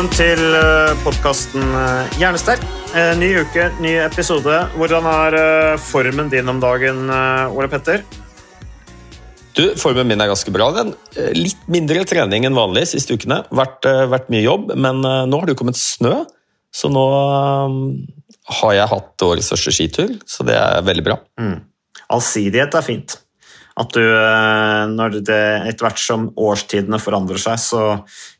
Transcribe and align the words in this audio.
Velkommen 0.00 0.16
til 0.16 0.94
podkasten 1.04 1.64
Hjernesterk. 2.16 2.62
Eh, 2.96 3.10
Ny 3.20 3.26
uke, 3.42 3.66
ny 3.84 3.90
episode. 4.00 4.54
Hvordan 4.72 5.04
er 5.04 5.34
eh, 5.36 5.74
formen 5.76 6.30
din 6.32 6.48
om 6.48 6.56
dagen, 6.56 7.02
eh, 7.12 7.52
Ole 7.52 7.68
Petter? 7.68 8.00
Du, 9.52 9.74
Formen 9.76 10.08
min 10.08 10.24
er 10.24 10.30
ganske 10.30 10.54
bra. 10.56 10.70
Den. 10.72 10.94
Eh, 11.20 11.34
Litt 11.36 11.68
mindre 11.68 12.06
trening 12.08 12.48
enn 12.48 12.56
vanlig 12.56 12.86
siste 12.94 13.12
ukene. 13.12 13.42
Vært, 13.52 13.84
eh, 13.84 14.06
vært 14.08 14.32
mye 14.32 14.40
jobb, 14.40 14.72
men 14.72 15.04
eh, 15.04 15.26
nå 15.28 15.36
har 15.42 15.44
det 15.44 15.52
jo 15.52 15.60
kommet 15.60 15.76
snø. 15.76 16.22
Så 16.72 16.88
nå 16.88 17.04
eh, 17.20 17.76
har 18.62 18.76
jeg 18.78 18.90
hatt 18.96 19.26
årets 19.28 19.52
første 19.52 19.76
skitur, 19.76 20.16
så 20.24 20.48
det 20.48 20.56
er 20.56 20.80
veldig 20.88 21.04
bra. 21.10 21.18
Allsidighet 22.08 22.72
er 22.72 22.88
fint. 22.88 23.20
At 23.80 23.94
du, 23.96 24.02
eh, 24.02 24.82
når 24.90 25.20
det 25.24 25.38
etter 25.70 25.86
hvert 25.86 26.02
som 26.02 26.26
årstidene 26.36 27.00
forandrer 27.00 27.40
seg, 27.40 27.60
så 27.62 27.84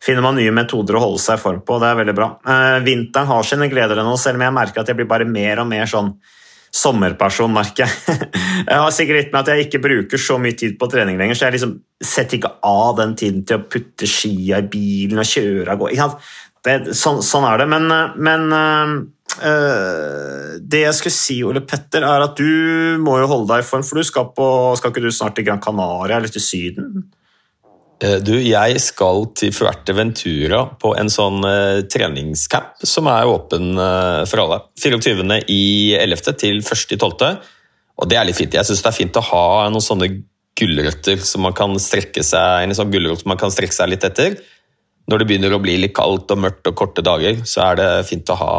finner 0.02 0.24
man 0.27 0.36
nye 0.36 0.52
metoder 0.55 0.98
å 0.98 1.05
holde 1.06 1.22
seg 1.22 1.38
i 1.38 1.42
form 1.44 1.62
på. 1.64 1.78
Det 1.80 1.88
er 1.88 2.02
veldig 2.02 2.16
bra. 2.19 2.28
Eh, 2.44 2.80
Vinteren 2.84 3.30
har 3.30 3.48
sine 3.48 3.70
gleder 3.72 4.02
nå, 4.05 4.18
selv 4.20 4.41
om 4.41 4.44
jeg 4.44 4.56
merker 4.58 4.83
at 4.83 4.92
jeg 4.92 5.00
blir 5.00 5.08
bare 5.11 5.28
mer 5.28 5.62
og 5.62 5.70
mer 5.70 5.88
sånn 5.91 6.12
sommerperson, 6.70 7.50
merker 7.50 7.86
jeg. 7.86 8.28
Jeg 8.68 8.77
har 8.77 8.92
sikkert 8.94 9.16
litt 9.16 9.33
med 9.33 9.41
at 9.41 9.48
jeg 9.50 9.64
ikke 9.64 9.80
bruker 9.83 10.20
så 10.20 10.36
mye 10.38 10.55
tid 10.55 10.77
på 10.78 10.86
trening 10.92 11.16
lenger, 11.18 11.34
så 11.34 11.46
jeg 11.46 11.56
liksom 11.56 11.72
setter 12.05 12.36
ikke 12.36 12.50
av 12.68 12.92
den 12.98 13.14
tiden 13.18 13.41
til 13.48 13.56
å 13.56 13.64
putte 13.72 14.06
skia 14.06 14.61
i 14.61 14.68
bilen 14.70 15.18
og 15.18 15.27
kjøre 15.27 15.72
av 15.72 15.80
gå. 15.80 15.88
Ikke 15.91 16.05
sant? 16.05 16.28
Det, 16.61 16.74
sånn, 16.94 17.22
sånn 17.24 17.46
er 17.48 17.62
det, 17.62 17.66
men, 17.72 17.88
eh, 17.91 18.20
men 18.20 18.44
det 19.39 20.81
jeg 20.83 20.97
skulle 20.97 21.14
si, 21.14 21.36
Ole 21.47 21.62
Petter, 21.62 22.05
er 22.05 22.25
at 22.25 22.39
du 22.39 22.98
må 23.03 23.19
jo 23.20 23.28
holde 23.31 23.50
deg 23.53 23.62
i 23.62 23.69
form, 23.69 23.84
for 23.86 24.00
du 24.00 24.06
skal, 24.06 24.31
på, 24.36 24.47
skal 24.81 24.92
ikke 24.92 25.05
du 25.05 25.11
snart 25.14 25.39
til 25.39 25.47
Gran 25.47 25.62
Canaria 25.62 26.19
eller 26.19 26.33
til 26.33 26.42
Syden? 26.45 27.05
Eh, 28.01 28.19
Du, 28.25 28.33
jeg 28.41 28.80
skal 28.80 29.27
til 29.36 29.52
Fuerteventura 29.52 30.64
på 30.80 30.95
en 30.96 31.11
sånn 31.13 31.45
uh, 31.45 31.85
treningscamp 31.85 32.80
som 32.86 33.08
er 33.13 33.29
åpen 33.29 33.74
uh, 33.77 34.24
for 34.29 34.45
alle. 34.45 34.61
24. 34.80 35.27
i 35.52 35.62
11. 35.98 36.35
til 36.41 36.62
1. 36.64 36.97
i 36.97 37.01
12. 37.01 37.35
Og 38.01 38.08
det 38.08 38.17
er 38.17 38.24
litt 38.24 38.39
fint. 38.39 38.57
Jeg 38.57 38.64
syns 38.64 38.80
det 38.80 38.89
er 38.89 38.97
fint 38.97 39.20
å 39.20 39.27
ha 39.29 39.47
noen 39.68 39.85
sånne 39.85 40.08
gulrøtter 40.61 41.20
som 41.24 41.45
man 41.45 41.57
kan 41.57 41.77
strekke 41.80 42.24
seg 42.24 42.64
en 42.64 42.77
sånn 42.77 42.92
gulrot 42.92 43.27
man 43.29 43.39
kan 43.41 43.52
strekke 43.52 43.77
seg 43.77 43.92
litt 43.92 44.05
etter. 44.08 44.41
Når 45.11 45.21
det 45.21 45.27
begynner 45.27 45.55
å 45.57 45.63
bli 45.63 45.77
litt 45.83 45.97
kaldt 45.97 46.31
og 46.31 46.41
mørkt 46.45 46.71
og 46.71 46.77
korte 46.79 47.03
dager, 47.05 47.43
så 47.48 47.65
er 47.71 47.81
det 47.81 47.91
fint 48.09 48.31
å 48.31 48.39
ha 48.39 48.55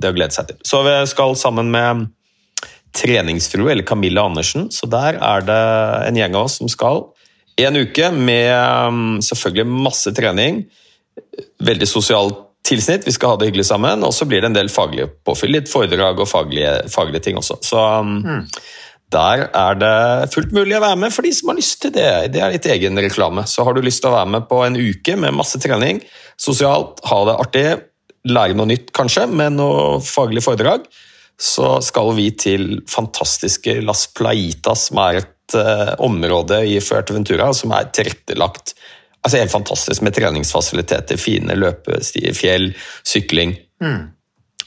det 0.00 0.10
å 0.10 0.16
glede 0.16 0.34
seg 0.34 0.50
til. 0.50 0.60
Så 0.66 0.82
vi 0.86 0.94
skal 1.10 1.36
sammen 1.38 1.70
med 1.74 2.08
treningsfrue, 2.94 3.72
eller 3.72 3.86
Camilla 3.86 4.26
Andersen, 4.26 4.68
så 4.74 4.86
der 4.90 5.18
er 5.18 5.46
det 5.46 5.60
en 6.08 6.18
gjeng 6.18 6.36
av 6.38 6.48
oss 6.48 6.60
som 6.60 6.70
skal 6.70 7.04
en 7.56 7.76
uke 7.76 8.10
med 8.10 8.50
um, 8.88 9.20
selvfølgelig 9.22 9.66
masse 9.70 10.10
trening, 10.14 10.64
veldig 11.62 11.86
sosialt 11.86 12.40
tilsnitt, 12.64 13.04
vi 13.06 13.12
skal 13.12 13.34
ha 13.34 13.38
det 13.38 13.50
hyggelig 13.50 13.66
sammen, 13.68 14.02
og 14.06 14.14
så 14.16 14.26
blir 14.26 14.42
det 14.42 14.48
en 14.50 14.56
del 14.56 14.70
faglige 14.72 15.10
påfyll, 15.26 15.52
litt 15.54 15.70
foredrag 15.70 16.22
og 16.22 16.30
faglige, 16.30 16.72
faglige 16.90 17.26
ting 17.26 17.38
også. 17.38 17.60
Så 17.62 17.78
um, 17.78 18.40
der 19.14 19.46
er 19.48 19.78
det 19.78 19.94
fullt 20.34 20.52
mulig 20.56 20.76
å 20.76 20.82
være 20.84 20.98
med 21.04 21.14
for 21.14 21.26
de 21.26 21.32
som 21.36 21.52
har 21.52 21.58
lyst 21.58 21.80
til 21.84 21.94
det. 21.94 22.10
Det 22.34 22.42
er 22.42 22.54
litt 22.54 22.68
egen 22.74 22.98
reklame. 23.00 23.46
Så 23.50 23.66
har 23.66 23.76
du 23.76 23.82
lyst 23.84 24.02
til 24.02 24.10
å 24.10 24.16
være 24.16 24.32
med 24.36 24.48
på 24.50 24.60
en 24.66 24.78
uke 24.78 25.16
med 25.20 25.36
masse 25.38 25.60
trening, 25.62 26.02
sosialt, 26.40 27.02
ha 27.08 27.20
det 27.28 27.36
artig, 27.46 27.66
lære 28.28 28.56
noe 28.58 28.70
nytt 28.70 28.90
kanskje, 28.96 29.28
med 29.30 29.58
noe 29.58 30.00
faglig 30.04 30.42
foredrag, 30.44 30.88
så 31.40 31.76
skal 31.84 32.12
vi 32.16 32.28
til 32.38 32.66
fantastiske 32.90 33.80
Las 33.84 34.06
Plaitas, 34.14 34.88
som 34.88 35.00
er 35.02 35.22
et 35.22 35.56
uh, 35.58 35.94
område 36.02 36.60
i 36.70 36.78
Fuerteventura 36.82 37.50
som 37.56 37.74
er 37.74 37.90
tilrettelagt 37.94 38.76
altså 39.24 39.40
helt 39.40 39.54
fantastisk 39.54 40.04
med 40.04 40.14
treningsfasiliteter, 40.16 41.16
fine 41.20 41.56
løpestier, 41.56 42.34
fjell, 42.36 42.70
sykling. 43.08 43.54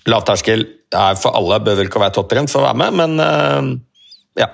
Lavterskel 0.09 0.65
er 0.95 1.19
for 1.19 1.37
alle, 1.37 1.59
bør 1.61 1.77
vel 1.77 1.89
ikke 1.91 2.01
være 2.01 2.15
topptrent 2.15 2.51
for 2.51 2.63
å 2.63 2.69
være 2.69 2.79
med, 2.81 2.97
men 2.97 3.21
eh, 3.21 3.69
ja. 4.37 4.47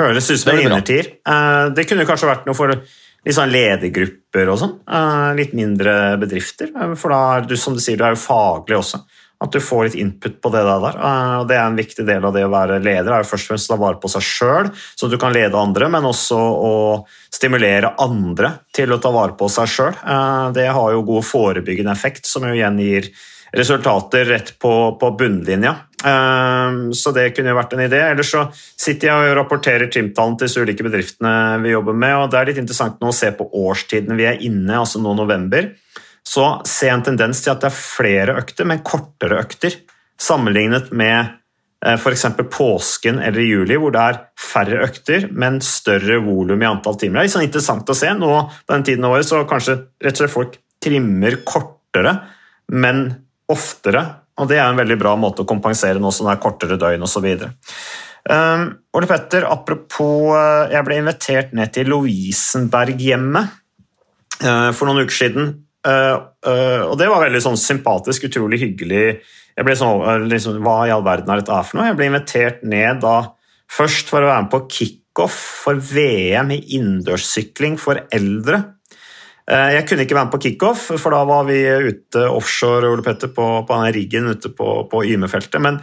Høres 0.00 0.30
ut 0.30 0.38
som 0.40 0.52
en 0.54 0.60
innertier. 0.64 1.06
Eh, 1.28 1.68
Det 1.76 1.86
kunne 1.88 2.06
kanskje 2.08 2.28
vært 2.30 2.46
noe 2.46 2.56
for 2.56 2.68
litt 2.72 3.36
sånn 3.36 3.50
ledergrupper 3.52 4.48
og 4.48 4.58
sånn. 4.62 4.76
eh, 4.88 5.34
Litt 5.36 5.52
mindre 5.52 6.16
bedrifter. 6.20 6.70
eh, 6.74 6.94
For 6.96 7.10
da 7.12 7.18
er 7.36 7.48
du, 7.50 7.56
som 7.56 7.74
du 7.74 7.80
sier, 7.80 7.98
du 7.98 8.04
er 8.04 8.14
jo 8.14 8.22
faglig 8.22 8.78
også. 8.78 9.02
At 9.42 9.52
du 9.52 9.58
får 9.60 9.84
litt 9.86 9.94
input 9.96 10.40
på 10.40 10.50
det 10.52 10.62
der. 10.68 10.96
og 11.00 11.48
Det 11.48 11.56
er 11.56 11.64
en 11.66 11.76
viktig 11.76 12.04
del 12.06 12.24
av 12.24 12.32
det 12.34 12.42
å 12.44 12.50
være 12.52 12.78
leder. 12.82 13.08
er 13.12 13.22
jo 13.22 13.28
først 13.30 13.44
og 13.46 13.48
fremst 13.54 13.70
å 13.70 13.74
ta 13.74 13.80
vare 13.80 14.00
på 14.00 14.08
seg 14.12 14.22
sjøl, 14.22 14.70
så 14.96 15.08
du 15.10 15.16
kan 15.16 15.32
lede 15.32 15.54
andre, 15.56 15.88
men 15.88 16.02
også 16.04 16.36
å 16.36 17.06
stimulere 17.32 17.94
andre 17.98 18.60
til 18.72 18.92
å 18.92 19.00
ta 19.00 19.10
vare 19.10 19.32
på 19.36 19.48
seg 19.48 19.66
sjøl. 19.66 20.52
Det 20.52 20.66
har 20.68 20.92
jo 20.92 21.02
god 21.02 21.24
forebyggende 21.24 21.90
effekt, 21.90 22.26
som 22.26 22.42
jo 22.44 22.52
igjen 22.52 22.78
gir 22.78 23.08
resultater 23.56 24.24
rett 24.26 24.58
på, 24.58 24.98
på 25.00 25.10
bunnlinja. 25.16 25.74
Eh, 26.04 26.90
Så 26.96 27.12
det 27.12 27.30
kunne 27.36 27.52
jo 27.52 27.58
vært 27.58 27.74
en 27.76 27.84
idé. 27.84 28.00
Ellers 28.10 28.32
så 28.32 28.46
sitter 28.54 29.10
jeg 29.10 29.30
og 29.30 29.36
rapporterer 29.40 29.90
trimtallene 29.92 30.38
til 30.38 30.48
disse 30.48 30.64
ulike 30.64 30.86
bedriftene 30.86 31.60
vi 31.64 31.74
jobber 31.74 31.96
med, 31.96 32.16
og 32.16 32.30
det 32.30 32.40
er 32.40 32.50
litt 32.50 32.62
interessant 32.62 33.00
nå 33.00 33.10
å 33.12 33.16
se 33.16 33.32
på 33.36 33.48
årstidene 33.60 34.16
vi 34.18 34.28
er 34.28 34.40
inne, 34.46 34.80
altså 34.80 35.02
nå 35.02 35.14
november. 35.18 35.72
Så 36.26 36.60
ser 36.68 36.90
jeg 36.90 36.98
en 36.98 37.08
tendens 37.12 37.42
til 37.42 37.52
at 37.52 37.62
det 37.62 37.70
er 37.70 37.76
flere 37.76 38.38
økter, 38.40 38.68
men 38.68 38.82
kortere 38.84 39.40
økter, 39.40 39.76
sammenlignet 40.20 40.90
med 40.92 41.36
f.eks. 41.80 42.26
påsken 42.52 43.22
eller 43.24 43.40
juli, 43.40 43.76
hvor 43.80 43.92
det 43.94 44.00
er 44.04 44.18
færre 44.36 44.82
økter, 44.84 45.30
men 45.32 45.62
større 45.64 46.18
volum 46.20 46.60
i 46.60 46.68
antall 46.68 46.98
timer. 47.00 47.16
Det 47.16 47.22
er 47.22 47.28
litt 47.28 47.36
sånn 47.38 47.46
interessant 47.46 47.88
å 47.88 47.96
se. 47.96 48.10
Nå 48.12 48.32
på 48.66 48.74
den 48.74 48.84
tiden 48.84 49.06
av 49.08 49.16
året 49.16 49.28
så 49.28 49.40
kanskje 49.48 49.78
rett 49.96 50.12
og 50.12 50.20
slett 50.20 50.34
folk 50.34 50.58
trimmer 50.84 51.38
kortere, 51.48 52.18
men 52.68 53.06
oftere. 53.50 54.04
Og 54.38 54.48
det 54.50 54.60
er 54.60 54.68
en 54.68 54.78
veldig 54.78 54.98
bra 55.00 55.16
måte 55.18 55.42
å 55.44 55.48
kompensere 55.48 56.00
nå 56.00 56.12
som 56.14 56.28
det 56.28 56.36
er 56.36 56.42
kortere 56.42 56.78
døgn 56.80 57.06
osv. 57.06 57.26
Um, 58.30 58.66
Ole 58.96 59.08
Petter, 59.08 59.46
apropos 59.48 60.34
uh, 60.36 60.68
Jeg 60.68 60.84
ble 60.84 60.98
invitert 61.00 61.54
ned 61.56 61.72
til 61.72 61.88
Lovisenberghjemmet 61.88 63.54
uh, 64.44 64.70
for 64.76 64.86
noen 64.86 65.06
uker 65.06 65.16
siden. 65.16 65.52
Uh, 65.80 66.28
uh, 66.44 66.82
og 66.90 66.98
det 67.00 67.08
var 67.08 67.24
veldig 67.24 67.40
sånn 67.44 67.60
sympatisk, 67.60 68.28
utrolig 68.28 68.60
hyggelig. 68.60 69.20
Jeg 69.56 69.66
ble 69.66 69.76
sånn, 69.76 70.28
liksom, 70.30 70.60
Hva 70.64 70.82
i 70.86 70.94
all 70.94 71.04
verden 71.06 71.32
er 71.32 71.42
dette 71.42 71.62
for 71.68 71.80
noe? 71.80 71.88
Jeg 71.90 71.98
ble 71.98 72.10
invitert 72.10 72.64
ned 72.68 73.00
da 73.04 73.16
først 73.70 74.10
for 74.10 74.24
å 74.24 74.30
være 74.30 74.44
med 74.46 74.52
på 74.52 74.64
kickoff 74.76 75.38
for 75.64 75.80
VM 75.90 76.52
i 76.56 76.60
innendørssykling 76.76 77.78
for 77.80 78.04
eldre. 78.14 78.62
Uh, 79.50 79.70
Jeg 79.74 79.88
kunne 79.88 80.06
ikke 80.06 80.14
være 80.14 80.28
med 80.28 80.34
på 80.36 80.42
kickoff, 80.46 80.90
for 80.96 81.10
da 81.10 81.24
var 81.26 81.48
vi 81.48 81.58
ute 81.90 82.28
offshore 82.30 82.92
Ole 82.92 83.02
Petter, 83.02 83.32
på, 83.34 83.48
på 83.66 83.74
denne 83.74 83.90
riggen 83.96 84.30
ute 84.30 84.52
på, 84.54 84.84
på 84.90 85.02
Yme-feltet. 85.10 85.60
Men, 85.60 85.80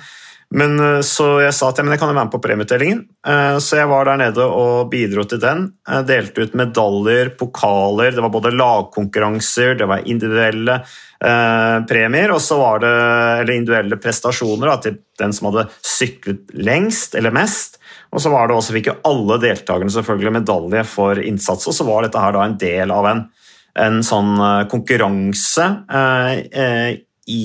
Men 0.56 0.80
eh, 0.80 1.02
Så 1.04 1.42
jeg 1.44 1.52
sa 1.52 1.68
at 1.68 1.82
men 1.84 1.92
jeg 1.92 2.00
kan 2.00 2.08
jo 2.08 2.16
være 2.16 2.28
med 2.30 2.32
på 2.32 2.40
premieutdelingen. 2.40 3.02
Eh, 3.28 3.58
Så 3.60 3.82
jeg 3.82 3.90
var 3.92 4.08
der 4.08 4.22
nede 4.22 4.46
og 4.48 4.88
bidro 4.92 5.26
til 5.28 5.42
den. 5.44 5.66
Jeg 5.84 6.08
delte 6.08 6.46
ut 6.46 6.56
medaljer, 6.56 7.34
pokaler, 7.36 8.14
det 8.16 8.24
var 8.24 8.32
både 8.32 8.54
lagkonkurranser, 8.56 9.76
det 9.76 9.90
var 9.92 10.08
individuelle 10.08 10.78
eh, 10.80 11.78
premier, 11.90 12.32
og 12.32 12.40
så 12.40 12.62
var 12.62 12.80
det 12.80 12.94
eller 13.42 13.54
individuelle 13.58 14.00
prestasjoner 14.00 14.72
da, 14.72 14.78
til 14.86 14.96
den 15.20 15.36
som 15.36 15.50
hadde 15.52 15.68
syklet 15.84 16.56
lengst 16.56 17.20
eller 17.20 17.36
mest. 17.36 17.76
Og 18.16 18.24
så 18.24 18.32
var 18.32 18.48
det 18.48 18.56
også, 18.56 18.72
fikk 18.78 18.88
jo 18.94 19.00
alle 19.10 19.42
deltakerne 19.44 19.92
selvfølgelig 19.92 20.38
medalje 20.40 20.86
for 20.88 21.20
innsats, 21.20 21.68
og 21.68 21.76
så 21.76 21.84
var 21.84 22.08
dette 22.08 22.24
her 22.24 22.38
da 22.38 22.48
en 22.48 22.56
del 22.62 22.96
av 22.96 23.10
en, 23.12 23.26
en 23.78 24.02
sånn 24.06 24.36
eh, 24.42 24.64
konkurranse 24.72 25.68
eh, 25.90 26.32
eh, 26.52 26.90
i, 27.28 27.44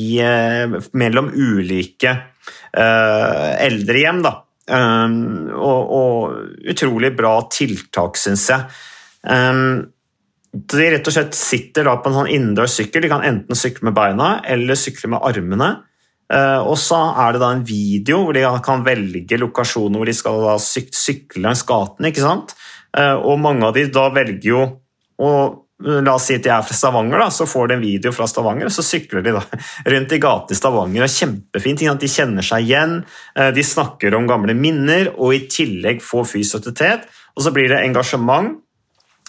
mellom 0.94 1.32
ulike 1.34 2.12
eh, 2.12 3.48
eldrehjem. 3.66 4.22
da. 4.24 4.36
Og, 4.72 5.88
og 5.98 6.68
utrolig 6.70 7.10
bra 7.18 7.32
tiltak, 7.50 8.14
syns 8.16 8.44
jeg. 8.52 8.62
De 10.52 10.86
rett 10.94 11.08
og 11.10 11.16
slett 11.16 11.34
sitter 11.34 11.88
da 11.88 11.96
på 11.98 12.08
en 12.08 12.20
sånn 12.20 12.30
innendørs 12.30 12.76
sykkel. 12.78 13.02
De 13.02 13.10
kan 13.10 13.26
enten 13.26 13.58
sykle 13.58 13.88
med 13.88 13.96
beina 13.96 14.36
eller 14.46 14.78
sykle 14.78 15.10
med 15.16 15.26
armene. 15.26 15.72
Og 16.62 16.78
så 16.80 17.00
er 17.24 17.34
det 17.34 17.42
da 17.42 17.50
en 17.56 17.66
video 17.66 18.20
hvor 18.22 18.38
de 18.38 18.46
kan 18.64 18.86
velge 18.86 19.40
lokasjoner 19.42 19.98
hvor 19.98 20.08
de 20.08 20.14
skal 20.16 20.46
syk 20.62 20.94
sykle 20.94 21.42
langs 21.48 21.66
gaten. 21.68 22.06
ikke 22.08 22.22
sant? 22.22 22.54
Og 23.26 23.42
mange 23.42 23.66
av 23.66 23.74
de 23.76 23.88
da 23.90 24.06
velger 24.14 24.48
jo 24.54 24.62
å 25.18 25.34
La 25.82 26.14
oss 26.14 26.28
si 26.28 26.36
at 26.38 26.44
de 26.44 26.50
er 26.54 26.62
fra 26.62 26.76
Stavanger, 26.76 27.18
da, 27.18 27.28
så 27.34 27.46
får 27.48 27.70
de 27.70 27.76
en 27.76 27.82
video 27.82 28.12
fra 28.14 28.28
Stavanger, 28.30 28.68
og 28.68 28.74
så 28.74 28.84
sykler 28.86 29.24
de 29.24 29.34
da 29.34 29.42
rundt 29.94 30.14
i 30.14 30.20
gatene 30.22 30.54
i 30.54 30.58
Stavanger. 30.58 31.06
og 31.06 31.14
Kjempefint. 31.14 31.82
sant? 31.82 32.02
De 32.02 32.10
kjenner 32.10 32.46
seg 32.46 32.68
igjen, 32.68 32.98
uh, 33.38 33.50
de 33.54 33.64
snakker 33.66 34.14
om 34.18 34.28
gamle 34.30 34.54
minner, 34.58 35.10
og 35.16 35.34
i 35.34 35.44
tillegg 35.50 36.04
får 36.04 36.28
fysisk. 36.36 36.70
Og 37.32 37.46
så 37.46 37.54
blir 37.54 37.70
det 37.72 37.80
engasjement. 37.82 38.58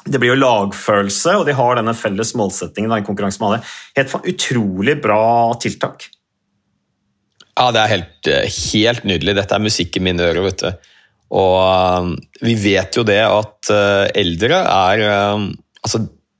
Det 0.03 0.19
blir 0.19 0.33
jo 0.33 0.41
lagfølelse, 0.41 1.38
og 1.39 1.47
de 1.47 1.55
har 1.55 1.77
denne 1.79 1.95
felles 1.95 2.33
målsettingen. 2.35 2.91
Da, 2.91 2.99
i 2.99 3.07
konkurranse 3.07 3.39
med 3.41 3.49
alle. 3.49 3.61
Helt 3.95 4.33
utrolig 4.33 4.97
bra 5.01 5.23
tiltak. 5.63 6.09
Ja, 7.53 7.69
det 7.71 7.83
er 7.83 7.91
helt, 7.91 8.27
eh, 8.27 8.49
helt 8.73 9.06
nydelig. 9.07 9.38
Dette 9.38 9.56
er 9.56 9.63
musikk 9.63 9.97
i 9.97 10.03
mine 10.03 10.25
ører, 10.25 10.44
vet 10.44 10.65
du. 10.65 10.89
Og 11.33 11.56
eh, 11.63 12.09
vi 12.45 12.56
vet 12.59 12.97
jo 12.97 13.06
det 13.07 13.21
at 13.25 13.71
eh, 13.73 14.07
eldre 14.23 14.63
er 14.63 15.06
eh, 15.09 15.51
Altså, 15.83 15.99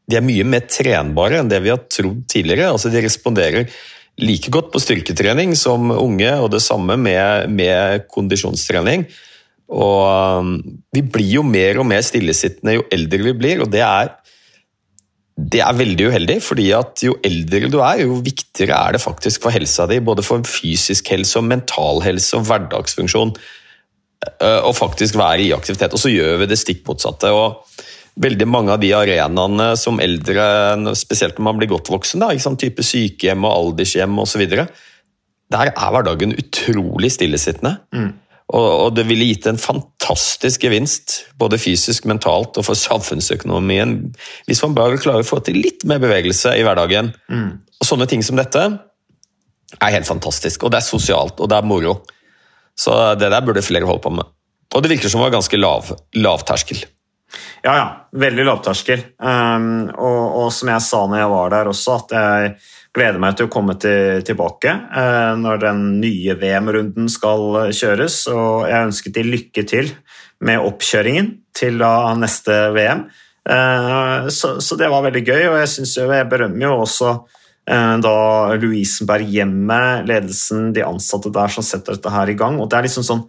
de 0.10 0.20
er 0.20 0.26
mye 0.26 0.46
mer 0.48 0.66
trenbare 0.68 1.40
enn 1.40 1.52
det 1.52 1.62
vi 1.64 1.72
har 1.72 1.84
trodd 1.88 2.24
tidligere. 2.32 2.72
Altså, 2.74 2.92
de 2.92 3.04
responderer 3.04 3.70
like 4.22 4.52
godt 4.54 4.72
på 4.74 4.82
styrketrening 4.84 5.56
som 5.58 5.94
unge, 5.96 6.32
og 6.38 6.52
det 6.54 6.62
samme 6.64 6.98
med, 7.00 7.50
med 7.54 8.08
kondisjonstrening. 8.14 9.08
Og 9.74 10.02
eh, 10.10 10.52
vi 10.98 11.06
blir 11.16 11.40
jo 11.40 11.46
mer 11.48 11.80
og 11.82 11.88
mer 11.90 12.04
stillesittende 12.06 12.78
jo 12.78 12.86
eldre 12.94 13.24
vi 13.30 13.38
blir, 13.40 13.64
og 13.64 13.72
det 13.74 13.86
er 13.86 14.14
det 15.34 15.64
er 15.66 15.74
veldig 15.74 16.12
uheldig, 16.12 16.36
fordi 16.46 16.68
at 16.78 17.02
jo 17.02 17.16
eldre 17.26 17.66
du 17.72 17.80
er, 17.82 18.04
jo 18.04 18.20
viktigere 18.22 18.78
er 18.78 18.94
det 18.94 19.02
faktisk 19.02 19.42
for 19.42 19.56
helsa 19.56 19.88
di, 19.90 19.98
både 19.98 20.22
for 20.22 20.46
fysisk 20.46 21.10
helse 21.10 21.40
og 21.40 21.48
mental 21.50 22.04
helse 22.06 22.38
og 22.38 22.46
hverdagsfunksjon, 22.52 23.34
Og 24.64 24.76
faktisk 24.78 25.18
være 25.20 25.42
i 25.42 25.52
aktivitet. 25.52 25.92
Og 25.92 26.00
så 26.00 26.14
gjør 26.14 26.38
vi 26.40 26.46
det 26.48 26.60
stikk 26.62 26.86
motsatte. 26.88 27.28
og 27.28 27.66
Veldig 28.21 28.45
mange 28.45 28.74
av 28.75 28.81
de 28.81 28.92
arenaene 28.94 29.71
som 29.80 29.98
eldre, 30.04 30.44
spesielt 31.00 31.39
når 31.39 31.48
man 31.48 31.62
blir 31.62 31.71
godt 31.71 31.89
voksen, 31.89 32.21
da, 32.21 32.30
sant? 32.38 32.62
type 32.62 32.86
sykehjem 32.86 33.48
og 33.48 33.56
aldershjem 33.56 34.19
osv., 34.21 34.44
der 35.54 35.69
er 35.69 35.94
hverdagen 35.94 36.36
utrolig 36.38 37.12
stillesittende. 37.13 37.77
Og, 38.54 38.69
og 38.86 38.95
det 38.98 39.06
ville 39.10 39.25
gitt 39.31 39.48
en 39.50 39.57
fantastisk 39.57 40.65
gevinst, 40.65 41.24
både 41.42 41.57
fysisk, 41.62 42.06
mentalt 42.10 42.57
og 42.60 42.68
for 42.68 42.77
samfunnsøkonomien, 42.77 43.95
hvis 44.48 44.62
man 44.66 44.77
bare 44.77 45.01
klarer 45.01 45.25
å 45.25 45.27
få 45.27 45.42
til 45.45 45.62
litt 45.63 45.86
mer 45.89 46.01
bevegelse 46.04 46.54
i 46.57 46.66
hverdagen. 46.66 47.13
Og 47.81 47.88
sånne 47.89 48.07
ting 48.09 48.21
som 48.25 48.38
dette 48.38 48.66
er 49.80 49.95
helt 49.95 50.09
fantastisk. 50.09 50.63
Og 50.63 50.74
det 50.74 50.81
er 50.81 50.88
sosialt, 50.88 51.39
og 51.42 51.50
det 51.50 51.57
er 51.57 51.69
moro. 51.69 51.98
Så 52.77 52.94
det 53.19 53.30
der 53.33 53.45
burde 53.45 53.66
flere 53.66 53.89
holde 53.89 54.06
på 54.06 54.13
med. 54.13 54.30
Og 54.74 54.81
det 54.81 54.89
virker 54.94 55.09
som 55.09 55.21
det 55.21 55.27
var 55.27 55.38
ganske 55.38 55.59
lav, 55.59 55.94
lavterskel. 56.18 56.86
Ja, 57.63 57.74
ja. 57.77 57.85
Veldig 58.19 58.45
lavterskel. 58.45 59.01
Um, 59.18 59.89
og, 59.89 60.21
og 60.44 60.50
som 60.53 60.69
jeg 60.74 60.85
sa 60.85 61.03
når 61.07 61.21
jeg 61.21 61.33
var 61.33 61.53
der 61.53 61.69
også, 61.71 61.97
at 62.01 62.15
jeg 62.18 62.53
gleder 62.94 63.21
meg 63.21 63.38
til 63.38 63.47
å 63.47 63.53
komme 63.53 63.75
til, 63.81 64.21
tilbake 64.27 64.74
uh, 64.94 65.33
når 65.39 65.62
den 65.63 65.83
nye 66.01 66.35
VM-runden 66.39 67.09
skal 67.12 67.45
uh, 67.56 67.69
kjøres. 67.74 68.24
Og 68.33 68.68
jeg 68.69 68.89
ønsker 68.89 69.15
de 69.15 69.27
lykke 69.27 69.65
til 69.69 69.94
med 70.44 70.62
oppkjøringen 70.62 71.31
til 71.56 71.80
da 71.81 71.94
neste 72.19 72.57
VM. 72.75 73.07
Uh, 73.44 74.30
så, 74.31 74.57
så 74.63 74.77
det 74.80 74.91
var 74.91 75.06
veldig 75.07 75.24
gøy, 75.24 75.45
og 75.51 75.62
jeg, 75.63 75.71
synes 75.77 75.95
jeg 76.00 76.27
berømmer 76.31 76.69
jo 76.69 76.75
også 76.83 77.15
da 77.63 78.15
Louisenberg-hjemmet, 78.59 80.01
ledelsen, 80.09 80.74
de 80.75 80.81
ansatte 80.83 81.30
der 81.31 81.47
som 81.47 81.63
setter 81.63 81.95
dette 81.95 82.12
her 82.12 82.27
i 82.27 82.35
gang. 82.35 82.57
og 82.59 82.68
det 82.68 82.75
er 82.75 82.85
liksom 82.89 83.06
sånn 83.07 83.21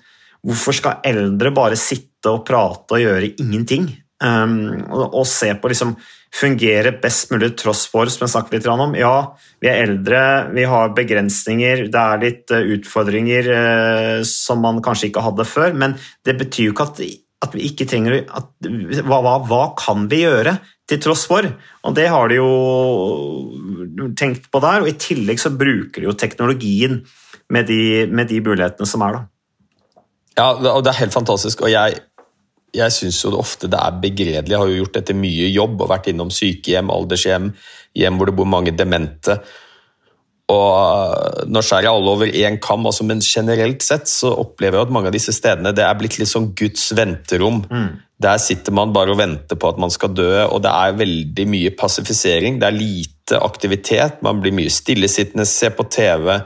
Hvorfor 0.44 0.76
skal 0.76 1.04
eldre 1.08 1.52
bare 1.56 1.78
sitte 1.80 2.32
og 2.32 2.44
prate 2.48 2.98
og 2.98 3.00
gjøre 3.04 3.34
ingenting? 3.40 3.88
Um, 4.24 4.84
og, 4.94 5.16
og 5.20 5.24
se 5.28 5.50
på 5.58 5.68
liksom 5.68 5.96
fungere 6.34 6.94
best 7.02 7.32
mulig 7.32 7.50
tross 7.58 7.84
for, 7.90 8.08
som 8.10 8.24
jeg 8.24 8.32
snakket 8.32 8.54
litt 8.56 8.68
om. 8.70 8.94
Ja, 8.98 9.34
vi 9.62 9.68
er 9.70 9.82
eldre, 9.84 10.20
vi 10.54 10.64
har 10.70 10.94
begrensninger, 10.96 11.86
det 11.92 12.04
er 12.04 12.22
litt 12.22 12.54
uh, 12.54 12.62
utfordringer 12.76 13.50
uh, 13.50 14.20
som 14.28 14.62
man 14.64 14.80
kanskje 14.84 15.10
ikke 15.10 15.24
hadde 15.26 15.48
før, 15.48 15.76
men 15.76 15.98
det 16.26 16.36
betyr 16.40 16.70
jo 16.70 16.76
ikke 16.76 16.88
at, 16.88 17.02
at 17.48 17.58
vi 17.58 17.66
ikke 17.68 17.88
trenger 17.90 18.22
at, 18.22 18.48
hva, 19.02 19.20
hva, 19.26 19.36
hva 19.50 19.64
kan 19.78 20.08
vi 20.10 20.22
gjøre 20.24 20.56
til 20.88 21.02
tross 21.04 21.26
for? 21.30 21.50
Og 21.84 21.98
det 21.98 22.08
har 22.12 22.30
de 22.30 22.40
jo 22.40 24.10
tenkt 24.18 24.50
på 24.52 24.62
der, 24.64 24.84
og 24.84 24.90
i 24.90 24.98
tillegg 25.00 25.42
så 25.42 25.52
bruker 25.52 26.00
de 26.00 26.10
jo 26.10 26.16
teknologien 26.18 27.02
med 27.52 27.68
de, 27.68 28.06
med 28.08 28.30
de 28.30 28.40
mulighetene 28.44 28.88
som 28.88 29.04
er 29.04 29.18
da. 29.18 29.24
Ja, 30.38 30.50
og 30.54 30.82
det 30.82 30.92
er 30.92 31.02
helt 31.04 31.14
fantastisk. 31.14 31.62
Og 31.62 31.70
jeg, 31.70 31.98
jeg 32.74 32.94
syns 32.94 33.20
jo 33.22 33.34
det 33.34 33.42
ofte 33.42 33.70
det 33.70 33.80
er 33.80 34.00
begredelig. 34.02 34.54
Jeg 34.54 34.62
har 34.62 34.70
jo 34.70 34.80
gjort 34.82 34.96
dette 34.98 35.16
mye 35.18 35.50
jobb 35.52 35.84
og 35.84 35.92
vært 35.92 36.10
innom 36.10 36.32
sykehjem, 36.34 36.90
aldershjem, 36.90 37.52
hjem 37.94 38.18
hvor 38.18 38.30
det 38.30 38.36
bor 38.38 38.50
mange 38.50 38.74
demente. 38.74 39.38
Og 40.52 41.46
Nå 41.48 41.60
skjærer 41.64 41.86
jeg 41.86 41.96
alle 41.96 42.12
over 42.12 42.28
én 42.28 42.58
kam, 42.60 42.84
altså, 42.84 43.04
men 43.08 43.22
generelt 43.24 43.84
sett 43.84 44.10
så 44.10 44.34
opplever 44.42 44.76
jeg 44.76 44.88
at 44.88 44.92
mange 44.92 45.08
av 45.08 45.14
disse 45.16 45.32
stedene 45.32 45.72
det 45.76 45.84
er 45.86 45.94
blitt 45.96 46.18
litt 46.20 46.28
sånn 46.28 46.50
Guds 46.58 46.90
venterom. 46.96 47.62
Der 48.24 48.42
sitter 48.42 48.74
man 48.76 48.92
bare 48.94 49.14
og 49.14 49.18
venter 49.22 49.58
på 49.60 49.70
at 49.70 49.80
man 49.80 49.92
skal 49.92 50.12
dø, 50.16 50.44
og 50.44 50.60
det 50.64 50.70
er 50.72 50.98
veldig 51.00 51.46
mye 51.50 51.72
passifisering. 51.78 52.60
Det 52.60 52.68
er 52.68 52.76
lite 52.76 53.40
aktivitet, 53.40 54.20
man 54.22 54.42
blir 54.44 54.54
mye 54.56 54.72
stillesittende, 54.72 55.46
ser 55.48 55.72
på 55.78 55.88
TV. 55.88 56.42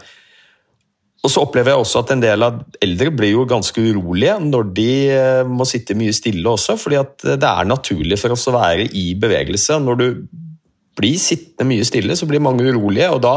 Og 1.24 1.32
så 1.32 1.42
opplever 1.42 1.72
jeg 1.72 1.82
også 1.82 2.02
at 2.04 2.12
en 2.14 2.22
del 2.22 2.44
av 2.46 2.60
eldre 2.84 3.10
blir 3.14 3.32
jo 3.34 3.46
ganske 3.48 3.82
urolige 3.82 4.36
når 4.44 4.68
de 4.76 4.90
eh, 5.10 5.48
må 5.50 5.66
sitte 5.66 5.96
mye 5.98 6.14
stille 6.14 6.46
også, 6.46 6.76
fordi 6.78 7.00
at 7.00 7.24
det 7.26 7.48
er 7.48 7.68
naturlig 7.68 8.20
for 8.20 8.36
oss 8.36 8.46
å 8.50 8.54
være 8.54 8.86
i 8.96 9.10
bevegelse. 9.18 9.80
Når 9.82 9.98
du 9.98 10.06
blir 10.98 11.18
sittende 11.22 11.66
mye 11.72 11.86
stille, 11.86 12.16
så 12.18 12.26
blir 12.28 12.42
mange 12.42 12.66
urolige, 12.70 13.10
og 13.14 13.22
da 13.24 13.34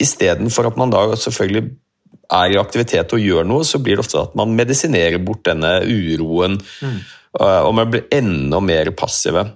istedenfor 0.00 0.68
at 0.68 0.78
man 0.80 0.92
da 0.92 1.04
selvfølgelig 1.16 1.70
er 2.38 2.52
i 2.52 2.60
aktivitet 2.60 3.12
og 3.16 3.24
gjør 3.24 3.46
noe, 3.48 3.64
så 3.64 3.80
blir 3.80 3.96
det 3.96 4.04
ofte 4.04 4.20
at 4.20 4.34
man 4.36 4.52
medisinerer 4.56 5.20
bort 5.24 5.46
denne 5.48 5.78
uroen, 5.88 6.58
mm. 6.58 6.98
og 7.40 7.72
man 7.76 7.92
blir 7.92 8.04
enda 8.12 8.60
mer 8.64 8.90
passive. 8.96 9.46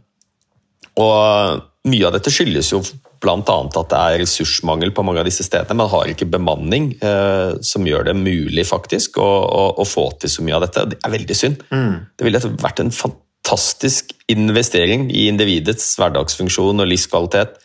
Og 1.01 1.61
mye 1.89 2.07
av 2.07 2.15
dette 2.15 2.31
skyldes 2.31 2.69
jo 2.71 2.79
bl.a. 3.23 3.39
at 3.43 3.91
det 3.91 3.99
er 3.99 4.21
ressursmangel 4.23 4.93
på 4.95 5.03
mange 5.07 5.23
av 5.23 5.27
disse 5.27 5.47
stedene. 5.47 5.81
Man 5.81 5.91
har 5.91 6.11
ikke 6.11 6.29
bemanning 6.31 6.93
eh, 7.03 7.59
som 7.65 7.87
gjør 7.87 8.07
det 8.11 8.15
mulig 8.19 8.65
faktisk 8.69 9.19
å, 9.23 9.27
å, 9.27 9.65
å, 9.83 9.87
få 9.87 10.09
til 10.23 10.31
så 10.31 10.47
mye 10.47 10.59
av 10.59 10.67
dette. 10.67 10.87
Det 10.93 11.01
er 11.03 11.15
veldig 11.17 11.39
synd. 11.39 11.65
Mm. 11.75 11.97
Det 12.19 12.29
ville 12.29 12.43
vært 12.63 12.85
en 12.85 12.95
fantastisk 12.95 14.15
investering 14.31 15.09
i 15.11 15.27
individets 15.31 15.91
hverdagsfunksjon 15.99 16.85
og 16.85 16.91
livskvalitet 16.93 17.59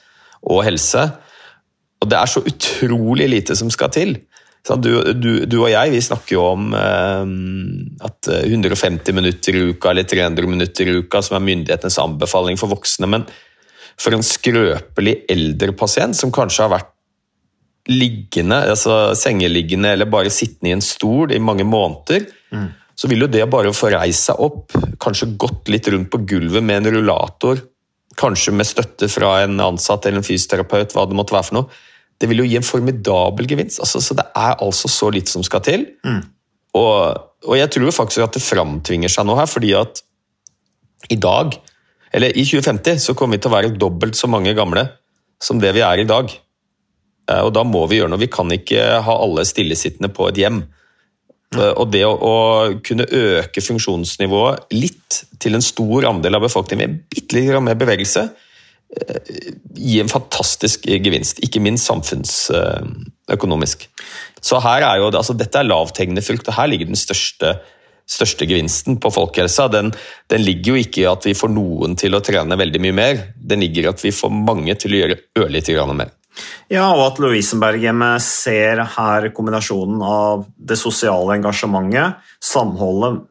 og 0.50 0.64
helse. 0.66 1.06
Og 2.02 2.10
det 2.10 2.18
er 2.18 2.34
så 2.34 2.42
utrolig 2.46 3.30
lite 3.30 3.58
som 3.58 3.70
skal 3.74 3.94
til. 3.94 4.18
Du, 4.68 4.92
du, 5.16 5.46
du 5.48 5.62
og 5.62 5.70
jeg 5.72 5.94
vi 5.94 6.00
snakker 6.04 6.34
jo 6.34 6.42
om 6.50 6.74
eh, 6.76 7.30
at 8.04 8.34
150 8.34 9.14
minutter 9.16 9.56
i 9.56 9.68
uka 9.70 9.94
eller 9.94 10.10
300 10.10 10.50
minutter 10.50 10.90
i 10.90 11.04
uka 11.04 11.22
som 11.24 11.38
er 11.38 11.46
myndighetenes 11.46 12.02
anbefaling 12.02 12.58
for 12.60 12.74
voksne. 12.74 13.08
men 13.14 13.30
for 13.98 14.14
en 14.14 14.26
skrøpelig 14.26 15.16
eldre 15.32 15.74
pasient 15.78 16.18
som 16.18 16.34
kanskje 16.34 16.66
har 16.66 16.74
vært 16.76 16.94
liggende, 17.88 18.60
altså 18.74 19.16
sengeliggende 19.16 19.94
eller 19.96 20.10
bare 20.12 20.32
sittende 20.34 20.74
i 20.74 20.76
en 20.76 20.84
stol 20.84 21.32
i 21.32 21.40
mange 21.40 21.64
måneder, 21.68 22.28
mm. 22.52 22.68
så 23.00 23.10
vil 23.10 23.24
jo 23.24 23.32
det 23.32 23.46
bare 23.50 23.72
å 23.72 23.76
få 23.76 23.94
reist 23.94 24.28
seg 24.28 24.42
opp, 24.44 24.76
kanskje 25.00 25.32
gått 25.40 25.72
litt 25.72 25.88
rundt 25.94 26.12
på 26.12 26.20
gulvet 26.28 26.66
med 26.68 26.82
en 26.82 26.98
rullator, 26.98 27.62
kanskje 28.20 28.54
med 28.60 28.68
støtte 28.68 29.08
fra 29.12 29.38
en 29.46 29.60
ansatt 29.64 30.06
eller 30.06 30.20
en 30.20 30.28
fysioterapeut, 30.28 30.96
hva 30.96 31.06
det 31.08 31.18
måtte 31.18 31.36
være 31.38 31.50
for 31.50 31.62
noe, 31.62 31.86
Det 32.18 32.26
vil 32.26 32.40
jo 32.42 32.48
gi 32.50 32.56
en 32.58 32.66
formidabel 32.66 33.46
gevinst. 33.46 33.78
Altså, 33.78 34.00
så 34.02 34.16
det 34.18 34.24
er 34.34 34.56
altså 34.58 34.90
så 34.90 35.12
lite 35.14 35.30
som 35.30 35.44
skal 35.46 35.62
til. 35.62 35.84
Og, 36.74 37.20
og 37.46 37.58
jeg 37.60 37.70
tror 37.76 37.94
faktisk 37.94 38.24
at 38.26 38.34
det 38.34 38.42
framtvinger 38.42 39.12
seg 39.14 39.28
noe 39.30 39.38
her, 39.38 39.46
fordi 39.46 39.76
at 39.78 40.02
i 41.14 41.18
dag, 41.22 41.54
eller 42.12 42.38
i 42.38 42.46
2050, 42.48 43.00
så 43.04 43.16
kommer 43.18 43.38
vi 43.38 43.44
til 43.44 43.52
å 43.52 43.56
være 43.58 43.76
dobbelt 43.76 44.18
så 44.18 44.30
mange 44.32 44.54
gamle 44.58 44.88
som 45.44 45.60
det 45.62 45.74
vi 45.76 45.84
er 45.86 46.02
i 46.02 46.08
dag. 46.08 46.32
Eh, 47.30 47.44
Og 47.44 47.54
da 47.54 47.64
må 47.68 47.86
vi 47.88 48.00
gjøre 48.00 48.14
noe. 48.14 48.24
Vi 48.24 48.32
kan 48.32 48.52
ikke 48.54 49.02
ha 49.04 49.20
alle 49.24 49.46
stillesittende 49.46 50.10
på 50.14 50.30
et 50.30 50.42
hjem. 50.42 50.64
Eh, 51.56 51.74
Og 51.76 51.92
det 51.92 52.06
å, 52.08 52.16
å 52.16 52.36
kunne 52.86 53.08
øke 53.12 53.62
funksjonsnivået 53.64 54.74
litt 54.76 55.24
til 55.40 55.56
en 55.58 55.66
stor 55.66 56.08
andel 56.10 56.40
av 56.40 56.48
befolkningen 56.48 56.84
med 56.84 57.08
bitte 57.12 57.38
litt 57.38 57.64
mer 57.64 57.80
bevegelse, 57.80 58.30
gi 58.88 59.98
gir 59.98 60.06
en 60.06 60.10
fantastisk 60.12 60.86
gevinst. 60.88 61.42
Ikke 61.44 61.60
minst 61.60 61.90
samfunnsøkonomisk. 61.90 63.84
Så 64.42 64.60
her 64.64 64.86
er 64.88 65.02
jo, 65.02 65.10
altså 65.12 65.36
dette 65.36 65.60
er 65.60 65.68
lavthengende 65.68 66.24
frukt, 66.24 66.48
og 66.48 66.56
her 66.56 66.70
ligger 66.72 66.88
den 66.88 66.96
største, 67.00 67.58
største 68.08 68.48
gevinsten 68.48 69.00
på 69.04 69.12
folkehelsa. 69.14 69.68
Den, 69.74 69.92
den 70.32 70.46
ligger 70.46 70.74
jo 70.74 70.84
ikke 70.86 71.04
i 71.04 71.10
at 71.12 71.28
vi 71.28 71.36
får 71.38 71.52
noen 71.54 71.98
til 72.00 72.16
å 72.16 72.24
trene 72.24 72.60
veldig 72.60 72.84
mye 72.84 72.96
mer, 72.96 73.26
den 73.36 73.66
ligger 73.66 73.88
i 73.88 73.92
at 73.92 74.06
vi 74.06 74.16
får 74.16 74.34
mange 74.34 74.78
til 74.80 74.96
å 74.96 75.02
gjøre 75.04 75.20
ørlite 75.44 75.76
grann 75.76 75.98
mer. 76.00 76.14
Ja, 76.70 76.92
og 76.94 77.04
at 77.06 77.20
Lovisenberghjemmet 77.24 78.22
ser 78.22 78.84
her 78.98 79.32
kombinasjonen 79.34 80.04
av 80.06 80.46
det 80.58 80.78
sosiale 80.80 81.38
engasjementet, 81.40 82.22
samholdet 82.44 83.24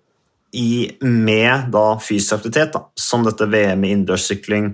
i, 0.57 0.97
med 1.05 1.71
da 1.75 1.87
fysisk 2.03 2.39
aktivitet, 2.39 2.73
da, 2.75 2.87
som 2.99 3.27
dette 3.27 3.49
VM 3.51 3.85
i 3.85 3.93
innendørssykling 3.95 4.71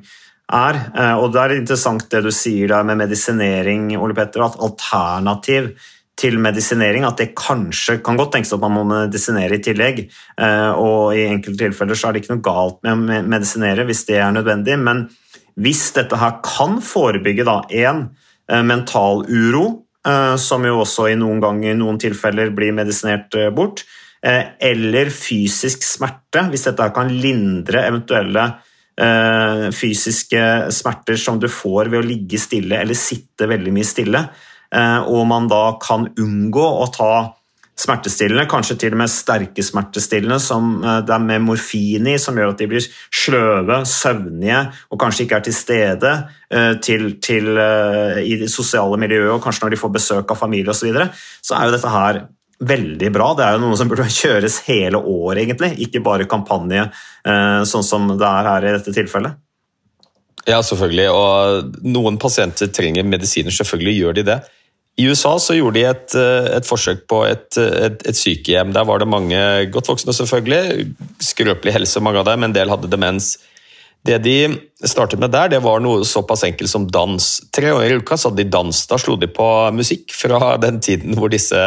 er. 0.53 0.79
Eh, 0.95 1.17
Og 1.19 1.33
det 1.35 1.43
er 1.43 1.57
interessant 1.59 2.07
det 2.13 2.23
du 2.25 2.31
sier 2.35 2.71
der 2.71 2.87
med 2.87 3.01
medisinering, 3.03 3.91
Ole 3.99 4.17
Petter, 4.17 4.47
at 4.47 4.61
alternativ 4.63 5.73
til 6.19 6.37
medisinering, 6.43 7.07
at 7.09 7.19
det 7.19 7.33
kanskje 7.39 7.99
kan 8.05 8.19
godt 8.21 8.35
tenkes 8.37 8.53
at 8.55 8.61
man 8.63 8.75
må 8.77 8.83
medisinere 8.89 9.57
i 9.57 9.63
tillegg. 9.65 10.03
Eh, 10.37 10.73
Og 10.77 11.17
i 11.17 11.25
enkelte 11.27 11.65
tilfeller 11.65 11.99
så 11.99 12.09
er 12.09 12.13
det 12.15 12.23
ikke 12.23 12.37
noe 12.37 12.45
galt 12.45 12.83
med 12.85 12.93
å 12.93 13.23
medisinere 13.33 13.87
hvis 13.89 14.05
det 14.11 14.19
er 14.21 14.35
nødvendig, 14.35 14.77
men 14.79 15.07
hvis 15.61 15.91
dette 15.97 16.17
her 16.17 16.39
kan 16.45 16.79
forebygge 16.85 17.47
da, 17.49 17.63
en 17.89 18.05
eh, 18.49 18.63
mental 18.63 19.25
uro, 19.29 19.65
eh, 20.07 20.37
som 20.37 20.65
jo 20.69 20.83
også 20.85 21.09
i 21.11 21.17
noen 21.19 21.41
ganger, 21.43 21.73
i 21.73 21.81
noen 21.81 22.01
tilfeller 22.01 22.53
blir 22.55 22.77
medisinert 22.77 23.33
bort, 23.57 23.85
eller 24.23 25.09
fysisk 25.11 25.83
smerte, 25.83 26.45
hvis 26.53 26.69
dette 26.69 26.85
her 26.85 26.93
kan 26.95 27.09
lindre 27.11 27.81
eventuelle 27.89 28.45
fysiske 29.75 30.43
smerter 30.71 31.19
som 31.19 31.41
du 31.43 31.49
får 31.51 31.91
ved 31.91 31.99
å 31.99 32.07
ligge 32.07 32.39
stille 32.39 32.79
eller 32.79 32.95
sitte 32.95 33.49
veldig 33.51 33.73
mye 33.75 33.89
stille, 33.89 34.21
og 34.73 35.27
man 35.29 35.51
da 35.53 35.75
kan 35.83 36.07
unngå 36.17 36.65
å 36.65 36.87
ta 36.95 37.15
smertestillende, 37.83 38.45
kanskje 38.51 38.77
til 38.83 38.95
og 38.95 39.01
med 39.01 39.11
sterke 39.11 39.65
smertestillende 39.65 40.39
som 40.43 40.75
eh, 40.85 41.01
det 41.07 41.15
er 41.15 41.25
med 41.25 41.45
morfin 41.47 42.11
i, 42.13 42.19
som 42.21 42.37
gjør 42.39 42.53
at 42.53 42.61
de 42.61 42.69
blir 42.71 42.85
sløve, 42.85 43.81
søvnige 43.89 44.61
og 44.93 45.01
kanskje 45.01 45.27
ikke 45.27 45.41
er 45.41 45.47
til 45.47 45.57
stede 45.57 46.13
eh, 46.53 46.75
til, 46.85 47.09
til, 47.25 47.51
eh, 47.57 48.21
i 48.29 48.37
det 48.45 48.51
sosiale 48.53 49.01
miljøet, 49.01 49.33
og 49.35 49.43
kanskje 49.45 49.67
når 49.67 49.75
de 49.75 49.81
får 49.81 49.97
besøk 49.97 50.35
av 50.35 50.41
familie 50.41 50.71
osv., 50.71 50.83
så, 50.83 50.91
videre, 50.91 51.09
så 51.43 51.57
er 51.57 51.69
jo 51.69 51.77
dette 51.77 51.95
her 51.95 52.23
veldig 52.63 53.09
bra. 53.15 53.29
Det 53.39 53.47
er 53.47 53.57
jo 53.57 53.63
noe 53.65 53.79
som 53.79 53.91
burde 53.91 54.11
kjøres 54.23 54.61
hele 54.69 55.01
året, 55.01 55.45
egentlig, 55.47 55.73
ikke 55.87 56.05
bare 56.05 56.29
kampanje, 56.31 56.91
eh, 57.25 57.63
sånn 57.69 57.87
som 57.87 58.13
det 58.13 58.29
er 58.29 58.53
her 58.53 58.69
i 58.69 58.77
dette 58.77 58.95
tilfellet. 58.95 59.41
Ja, 60.43 60.59
selvfølgelig. 60.67 61.07
Og 61.15 61.83
noen 61.87 62.17
pasienter 62.19 62.71
trenger 62.75 63.07
medisiner, 63.07 63.55
selvfølgelig 63.55 64.01
gjør 64.01 64.17
de 64.19 64.25
det. 64.27 64.43
I 65.01 65.07
USA 65.09 65.39
så 65.41 65.57
gjorde 65.57 65.79
de 65.79 65.87
et, 65.89 66.15
eh, 66.21 66.51
et 66.59 66.69
forsøk 66.69 67.07
på 67.09 67.23
et, 67.25 67.49
et, 67.57 68.03
et 68.09 68.19
sykehjem. 68.19 68.75
Der 68.77 68.85
var 68.85 69.01
det 69.01 69.09
mange 69.09 69.39
godt 69.73 69.89
voksne, 69.89 70.13
selvfølgelig. 70.13 70.91
Skrøpelig 71.23 71.73
helse, 71.79 72.03
mange 72.05 72.21
av 72.21 72.29
dem. 72.29 72.45
En 72.45 72.55
del 72.55 72.73
hadde 72.73 72.91
demens. 72.93 73.39
Det 74.05 74.19
de 74.25 74.37
startet 74.85 75.21
med 75.23 75.31
der, 75.31 75.49
det 75.49 75.63
var 75.63 75.81
noe 75.81 76.03
såpass 76.05 76.43
enkelt 76.45 76.71
som 76.71 76.89
dans. 76.91 77.29
Tre 77.55 77.71
år 77.73 77.87
i 77.87 77.99
uka 78.03 78.19
så 78.19 78.29
hadde 78.31 78.43
de 78.43 78.53
dans. 78.53 78.85
Da 78.91 78.99
slo 78.99 79.17
de 79.17 79.31
på 79.31 79.49
musikk 79.73 80.13
fra 80.19 80.57
den 80.61 80.81
tiden 80.83 81.17
hvor 81.17 81.33
disse 81.33 81.61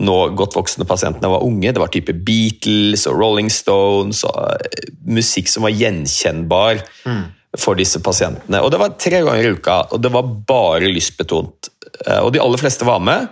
nå 0.00 0.16
godt 0.38 0.56
voksne 0.58 0.86
pasientene 0.88 1.30
var 1.30 1.44
unge. 1.46 1.72
Det 1.72 1.80
var 1.80 1.92
type 1.94 2.12
Beatles 2.26 3.06
og 3.08 3.20
Rolling 3.22 3.50
Stones 3.54 4.24
og 4.28 4.40
eh, 4.58 4.90
musikk 5.06 5.48
som 5.50 5.64
var 5.64 5.76
gjenkjennbar 5.76 6.82
for 7.58 7.78
disse 7.78 8.02
pasientene. 8.02 8.60
Og 8.62 8.70
Det 8.70 8.78
var 8.82 8.96
tre 8.98 9.22
ganger 9.24 9.46
i 9.46 9.54
uka, 9.56 9.80
og 9.90 10.02
det 10.02 10.12
var 10.14 10.34
bare 10.46 10.90
lystbetont. 10.90 11.70
Eh, 12.06 12.20
Og 12.24 12.32
de 12.32 12.40
aller 12.42 12.60
fleste 12.60 12.86
var 12.86 13.00
med. 13.00 13.28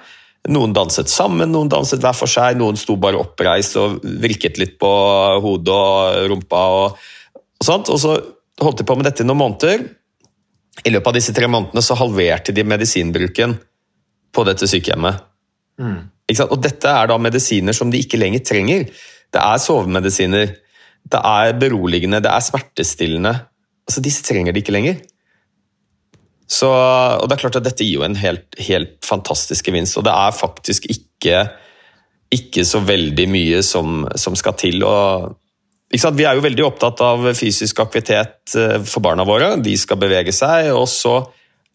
Noen 0.49 0.73
danset 0.73 1.11
sammen, 1.11 1.51
noen 1.53 1.69
danset 1.69 2.01
hver 2.01 2.15
for 2.17 2.31
seg, 2.31 2.57
noen 2.57 2.77
sto 2.79 2.97
bare 2.97 3.19
oppreist 3.21 3.77
og 3.77 3.99
vrikket 4.23 4.59
litt 4.61 4.77
på 4.81 4.91
hodet 5.43 5.75
og 5.75 6.29
rumpa. 6.31 6.61
og, 6.83 6.99
og 7.59 7.65
sånt. 7.67 7.91
Og 7.93 7.99
så 8.01 8.15
holdt 8.63 8.79
de 8.79 8.87
på 8.89 8.97
med 8.97 9.05
dette 9.09 9.25
i 9.25 9.27
noen 9.29 9.43
måneder. 9.43 9.83
I 10.87 10.93
løpet 10.95 11.11
av 11.11 11.17
disse 11.19 11.35
tre 11.35 11.49
månedene 11.51 11.83
så 11.83 11.97
halverte 11.99 12.55
de 12.55 12.63
medisinbruken 12.65 13.57
på 14.33 14.45
dette 14.47 14.69
sykehjemmet. 14.71 15.25
Ikke 16.29 16.39
sant? 16.43 16.53
Og 16.55 16.63
dette 16.63 16.87
er 16.91 17.11
da 17.11 17.19
medisiner 17.19 17.75
som 17.75 17.91
de 17.91 17.99
ikke 18.03 18.19
lenger 18.21 18.45
trenger. 18.47 18.87
Det 19.35 19.43
er 19.43 19.59
sovemedisiner, 19.61 20.55
det 21.09 21.21
er 21.25 21.53
beroligende, 21.61 22.21
det 22.23 22.31
er 22.31 22.45
smertestillende. 22.45 23.33
Altså, 23.89 24.01
Disse 24.05 24.23
trenger 24.27 24.53
de 24.55 24.63
ikke 24.63 24.73
lenger. 24.75 25.01
Så, 26.49 26.69
og 26.69 27.29
det 27.29 27.37
er 27.37 27.43
klart 27.43 27.59
at 27.61 27.67
Dette 27.67 27.85
gir 27.85 27.99
jo 28.01 28.07
en 28.07 28.17
helt, 28.17 28.57
helt 28.65 28.97
fantastisk 29.05 29.69
gevinst, 29.69 29.99
og 30.01 30.07
det 30.07 30.15
er 30.17 30.33
faktisk 30.37 30.89
ikke, 30.89 31.43
ikke 32.33 32.65
så 32.65 32.81
veldig 32.89 33.27
mye 33.29 33.61
som, 33.67 34.07
som 34.17 34.37
skal 34.39 34.57
til. 34.61 34.81
Og? 34.89 35.35
Vi 35.93 36.25
er 36.25 36.39
jo 36.39 36.45
veldig 36.45 36.65
opptatt 36.65 37.03
av 37.05 37.29
fysisk 37.37 37.83
aktivitet 37.85 38.57
eh, 38.57 38.79
for 38.89 39.05
barna 39.05 39.29
våre. 39.29 39.55
De 39.61 39.77
skal 39.77 40.01
bevege 40.01 40.33
seg. 40.37 40.73
og 40.73 40.89
så 40.89 41.19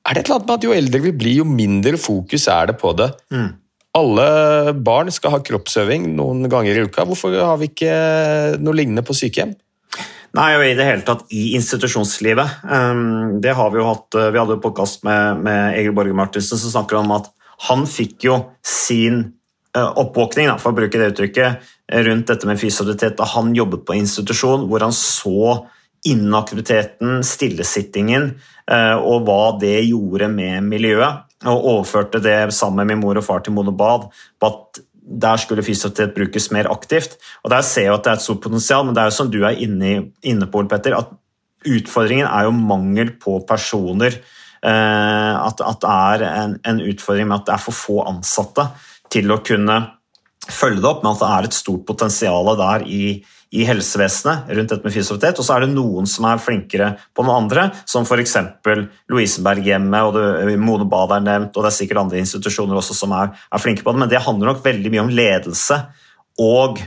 er 0.03 0.15
det 0.17 0.23
et 0.23 0.31
eller 0.31 0.39
annet 0.39 0.49
med 0.49 0.57
at 0.57 0.65
Jo 0.67 0.73
eldre 0.75 1.03
vi 1.05 1.13
blir, 1.15 1.35
jo 1.43 1.47
mindre 1.47 1.99
fokus 2.01 2.49
er 2.51 2.73
det 2.73 2.79
på 2.81 2.95
det. 2.97 3.11
Alle 3.93 4.73
barn 4.73 5.11
skal 5.13 5.35
ha 5.35 5.43
kroppsøving 5.45 6.09
noen 6.17 6.47
ganger 6.49 6.79
i 6.79 6.87
uka. 6.89 7.05
Hvorfor 7.05 7.35
har 7.37 7.59
vi 7.61 7.69
ikke 7.69 7.93
noe 8.57 8.73
lignende 8.73 9.05
på 9.05 9.13
sykehjem? 9.13 9.53
Nei, 10.33 10.55
og 10.57 10.63
i 10.65 10.73
det 10.73 10.85
hele 10.87 11.05
tatt 11.05 11.27
i 11.29 11.51
institusjonslivet. 11.59 12.63
Um, 12.65 13.39
det 13.41 13.53
har 13.53 13.69
Vi 13.69 13.77
jo 13.77 13.85
hatt, 13.85 14.07
uh, 14.17 14.31
vi 14.33 14.39
hadde 14.41 14.55
jo 14.55 14.63
podkast 14.63 15.03
med, 15.05 15.43
med 15.45 15.77
Egil 15.77 15.93
Borge 15.93 16.15
Martinsen 16.17 16.57
som 16.57 16.73
snakker 16.73 16.97
om 16.97 17.11
at 17.13 17.29
han 17.67 17.85
fikk 17.85 18.25
jo 18.25 18.39
sin 18.65 19.19
uh, 19.77 19.91
oppvåkning, 20.01 20.49
for 20.57 20.73
å 20.73 20.79
bruke 20.79 20.97
det 20.97 21.11
uttrykket, 21.13 21.69
rundt 22.07 22.31
dette 22.31 22.49
med 22.49 22.57
fysioterapeut 22.57 23.19
da 23.19 23.27
han 23.35 23.53
jobbet 23.53 23.83
på 23.85 23.97
institusjon, 23.99 24.65
hvor 24.71 24.81
han 24.81 24.95
så 24.97 25.59
inaktiviteten, 26.09 27.21
stillesittingen, 27.23 28.25
og 29.03 29.27
hva 29.27 29.53
det 29.59 29.85
gjorde 29.85 30.27
med 30.31 30.65
miljøet. 30.67 31.29
Og 31.51 31.67
overførte 31.73 32.19
det 32.23 32.37
sammen 32.55 32.81
med 32.81 32.95
min 32.95 33.03
mor 33.03 33.19
og 33.19 33.23
far 33.27 33.43
til 33.43 33.55
Monobad 33.55 34.09
på 34.39 34.49
at 34.49 34.82
der 35.03 35.39
skulle 35.41 35.63
fysioterapeut 35.65 36.15
brukes 36.15 36.49
mer 36.51 36.69
aktivt. 36.71 37.17
Og 37.43 37.51
Der 37.51 37.61
ser 37.61 37.89
jeg 37.89 37.93
at 37.93 38.03
det 38.03 38.11
er 38.11 38.21
et 38.21 38.25
stort 38.25 38.41
potensial, 38.41 38.85
men 38.85 38.95
det 38.95 39.01
er 39.01 39.11
jo 39.11 39.17
som 39.17 39.31
du 39.31 39.43
er 39.43 39.59
inne, 39.59 40.11
inne 40.23 40.47
på, 40.47 40.63
Petter, 40.69 40.95
at 40.97 41.11
utfordringen 41.67 42.27
er 42.27 42.47
jo 42.47 42.55
mangel 42.55 43.13
på 43.19 43.39
personer. 43.47 44.15
Eh, 44.63 45.33
at, 45.35 45.59
at 45.59 45.81
det 45.83 45.91
er 45.91 46.23
en, 46.43 46.55
en 46.65 46.81
utfordring 46.81 47.27
med 47.27 47.41
at 47.41 47.47
det 47.47 47.55
er 47.57 47.65
for 47.65 47.75
få 47.75 47.97
ansatte 48.07 48.69
til 49.11 49.31
å 49.31 49.41
kunne 49.43 49.81
følge 50.49 50.81
det 50.83 50.89
opp, 50.89 51.03
men 51.03 51.13
at 51.13 51.23
det 51.23 51.31
er 51.31 51.47
et 51.47 51.57
stort 51.57 51.85
potensial 51.87 52.51
der 52.59 52.87
i, 52.87 53.03
i 53.53 53.65
helsevesenet 53.67 54.49
rundt 54.49 54.71
dette 54.71 54.85
med 54.85 54.95
fysioterapeut. 54.95 55.39
Og 55.41 55.45
så 55.45 55.55
er 55.55 55.65
det 55.65 55.73
noen 55.75 56.07
som 56.09 56.25
er 56.29 56.41
flinkere 56.41 56.89
på 57.13 57.25
noen 57.25 57.45
andre, 57.45 57.67
som 57.89 58.07
f.eks. 58.07 58.35
Lovisenberghjemmet 59.11 60.07
og 60.07 60.17
det, 60.17 60.57
Mone 60.61 60.87
Bad 60.89 61.13
er 61.17 61.27
nevnt, 61.27 61.53
og 61.53 61.65
det 61.65 61.69
er 61.69 61.77
sikkert 61.77 62.01
andre 62.05 62.21
institusjoner 62.23 62.79
også 62.79 62.97
som 62.97 63.13
er, 63.17 63.33
er 63.53 63.61
flinke 63.61 63.85
på 63.85 63.93
det, 63.93 64.01
men 64.03 64.11
det 64.11 64.25
handler 64.25 64.53
nok 64.53 64.63
veldig 64.65 64.93
mye 64.93 65.05
om 65.05 65.13
ledelse 65.13 65.79
og 66.41 66.81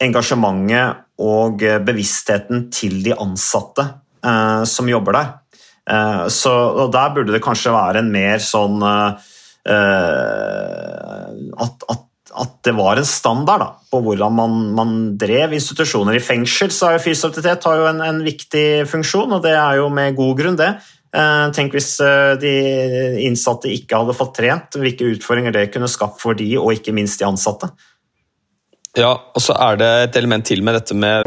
engasjementet 0.00 1.06
og 1.20 1.64
bevisstheten 1.84 2.68
til 2.72 3.00
de 3.04 3.12
ansatte 3.16 3.84
eh, 4.24 4.62
som 4.68 4.88
jobber 4.88 5.16
der. 5.16 5.32
Eh, 5.90 6.28
så, 6.32 6.52
og 6.84 6.92
Der 6.92 7.12
burde 7.16 7.34
det 7.34 7.42
kanskje 7.44 7.74
være 7.74 8.04
en 8.04 8.12
mer 8.12 8.40
sånn 8.44 8.80
eh, 8.84 9.28
at, 11.64 11.84
at 11.92 12.06
at 12.38 12.52
det 12.66 12.72
var 12.78 13.00
en 13.00 13.06
standard 13.06 13.62
da, 13.62 13.68
på 13.90 14.00
hvordan 14.04 14.34
man, 14.36 14.56
man, 14.76 14.94
drev 15.18 15.54
institusjoner. 15.56 16.16
I 16.16 16.22
fengsel 16.22 16.70
så 16.74 16.88
har 16.88 16.98
jo 16.98 17.04
fysioterapeut 17.08 17.68
har 17.68 17.80
jo 17.80 17.90
en, 17.90 18.00
en, 18.06 18.22
viktig 18.26 18.64
funksjon, 18.90 19.36
og 19.36 19.44
det 19.44 19.56
er 19.58 19.80
jo 19.80 19.88
med 19.92 20.16
god 20.18 20.34
grunn, 20.38 20.58
det. 20.60 20.70
Eh, 21.10 21.46
tenk 21.56 21.74
hvis 21.74 21.96
eh, 22.06 22.36
de 22.38 22.54
innsatte 23.26 23.72
ikke 23.72 23.98
hadde 23.98 24.16
fått 24.18 24.36
trent, 24.38 24.78
hvilke 24.78 25.08
utfordringer 25.16 25.56
det 25.56 25.70
kunne 25.74 25.90
skapt 25.90 26.20
for 26.22 26.38
de, 26.38 26.52
og 26.60 26.74
ikke 26.76 26.94
minst 26.96 27.22
de 27.22 27.28
ansatte. 27.28 27.72
Ja, 28.98 29.14
og 29.14 29.42
så 29.42 29.54
er 29.54 29.78
det 29.78 29.90
et 30.08 30.18
element 30.18 30.46
til 30.46 30.64
med 30.66 30.78
dette 30.78 30.96
med 30.98 31.26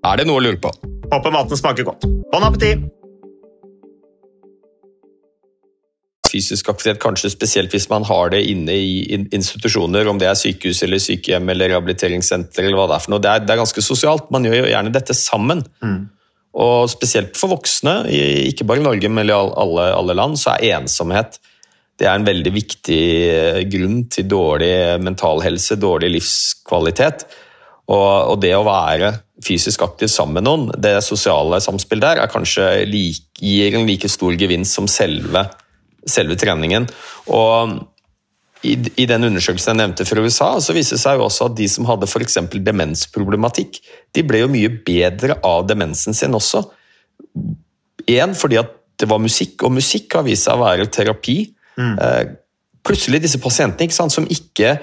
Er 0.00 0.16
det 0.16 0.24
noe 0.28 0.40
å 0.40 0.44
lure 0.44 0.56
på? 0.60 0.70
Håper 1.10 1.34
maten 1.34 1.58
smaker 1.58 1.84
godt. 1.84 2.06
Bon 2.32 2.44
appétit! 2.46 2.86
Fysisk 6.30 6.68
aktivitet, 6.70 7.00
kanskje 7.02 7.32
spesielt 7.32 7.72
hvis 7.74 7.88
man 7.90 8.06
har 8.06 8.30
det 8.32 8.44
inne 8.52 8.76
i 8.78 9.18
institusjoner, 9.34 10.06
om 10.08 10.20
det 10.20 10.28
er 10.30 10.38
sykehus 10.38 10.84
eller 10.86 11.02
sykehjem 11.02 11.50
eller 11.52 11.72
rehabiliteringssenter 11.72 12.64
eller 12.64 12.78
hva 12.78 12.86
det 12.86 12.96
er 12.96 13.04
for 13.04 13.14
noe. 13.16 13.22
Det 13.24 13.32
er, 13.32 13.44
det 13.44 13.52
er 13.52 13.60
ganske 13.60 13.84
sosialt. 13.84 14.30
Man 14.32 14.46
gjør 14.46 14.60
jo 14.60 14.70
gjerne 14.70 14.94
dette 14.94 15.16
sammen. 15.18 15.64
Mm. 15.82 16.00
Og 16.64 16.86
spesielt 16.92 17.36
for 17.36 17.52
voksne, 17.52 17.98
ikke 18.46 18.64
bare 18.70 18.80
i 18.80 18.86
Norge, 18.86 19.10
men 19.10 19.28
i 19.28 19.34
alle, 19.36 19.90
alle 19.98 20.16
land, 20.16 20.38
så 20.40 20.54
er 20.54 20.78
ensomhet 20.78 21.40
det 22.00 22.06
er 22.08 22.16
en 22.16 22.24
veldig 22.24 22.50
viktig 22.54 23.02
eh, 23.28 23.58
grunn 23.68 24.06
til 24.08 24.24
dårlig 24.24 24.72
mental 25.04 25.42
helse, 25.44 25.76
dårlig 25.76 26.08
livskvalitet. 26.14 27.26
Og, 27.90 28.32
og 28.32 28.38
det 28.40 28.54
å 28.56 28.64
være 28.64 29.10
fysisk 29.44 29.82
aktiv 29.86 30.10
sammen 30.12 30.38
med 30.38 30.46
noen, 30.46 30.66
det 30.80 30.98
sosiale 31.04 31.60
samspillet 31.64 32.04
der, 32.04 32.22
er 32.22 32.32
kanskje 32.32 32.66
like, 32.88 33.26
gir 33.40 33.76
en 33.78 33.88
like 33.88 34.08
stor 34.12 34.36
gevinst 34.38 34.76
som 34.76 34.88
selve, 34.90 35.46
selve 36.08 36.36
treningen. 36.40 36.88
Og 37.32 37.78
i, 38.60 38.74
i, 38.76 39.06
den 39.08 39.24
undersøkelsen 39.30 39.72
jeg 39.72 39.80
nevnte 39.80 40.04
fra 40.04 40.24
USA, 40.24 40.50
så 40.60 40.76
viste 40.76 40.98
det 40.98 41.04
seg 41.04 41.16
jo 41.16 41.28
også 41.28 41.48
at 41.48 41.56
de 41.56 41.68
som 41.72 41.88
hadde 41.88 42.08
f.eks. 42.10 42.36
demensproblematikk, 42.60 43.80
de 44.12 44.26
ble 44.28 44.42
jo 44.42 44.50
mye 44.52 44.72
bedre 44.84 45.38
av 45.46 45.64
demensen 45.68 46.16
sin 46.16 46.36
også. 46.36 46.66
Én 48.10 48.36
fordi 48.36 48.60
at 48.60 48.76
det 49.00 49.08
var 49.08 49.22
musikk, 49.22 49.64
og 49.64 49.72
musikk 49.72 50.18
har 50.18 50.26
vist 50.26 50.44
seg 50.44 50.60
å 50.60 50.66
være 50.66 50.90
terapi 50.92 51.38
Mm. 51.80 51.98
Eh, 51.98 52.26
plutselig 52.86 53.22
disse 53.24 53.40
pasientene 53.40 53.88
ikke 53.88 53.96
sant, 53.96 54.14
som 54.14 54.28
ikke 54.30 54.76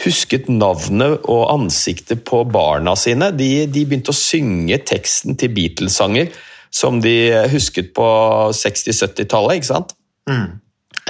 husket 0.00 0.48
navnet 0.48 1.26
og 1.28 1.50
ansiktet 1.52 2.24
på 2.28 2.42
barna 2.48 2.94
sine. 2.96 3.30
De, 3.36 3.66
de 3.68 3.84
begynte 3.84 4.14
å 4.14 4.16
synge 4.16 4.80
teksten 4.88 5.36
til 5.40 5.52
Beatles-sanger 5.56 6.32
som 6.70 7.00
de 7.02 7.14
husket 7.50 7.92
på 7.96 8.06
60-70-tallet. 8.54 9.58
ikke 9.58 9.70
sant? 9.72 9.94
Mm. 10.30 10.60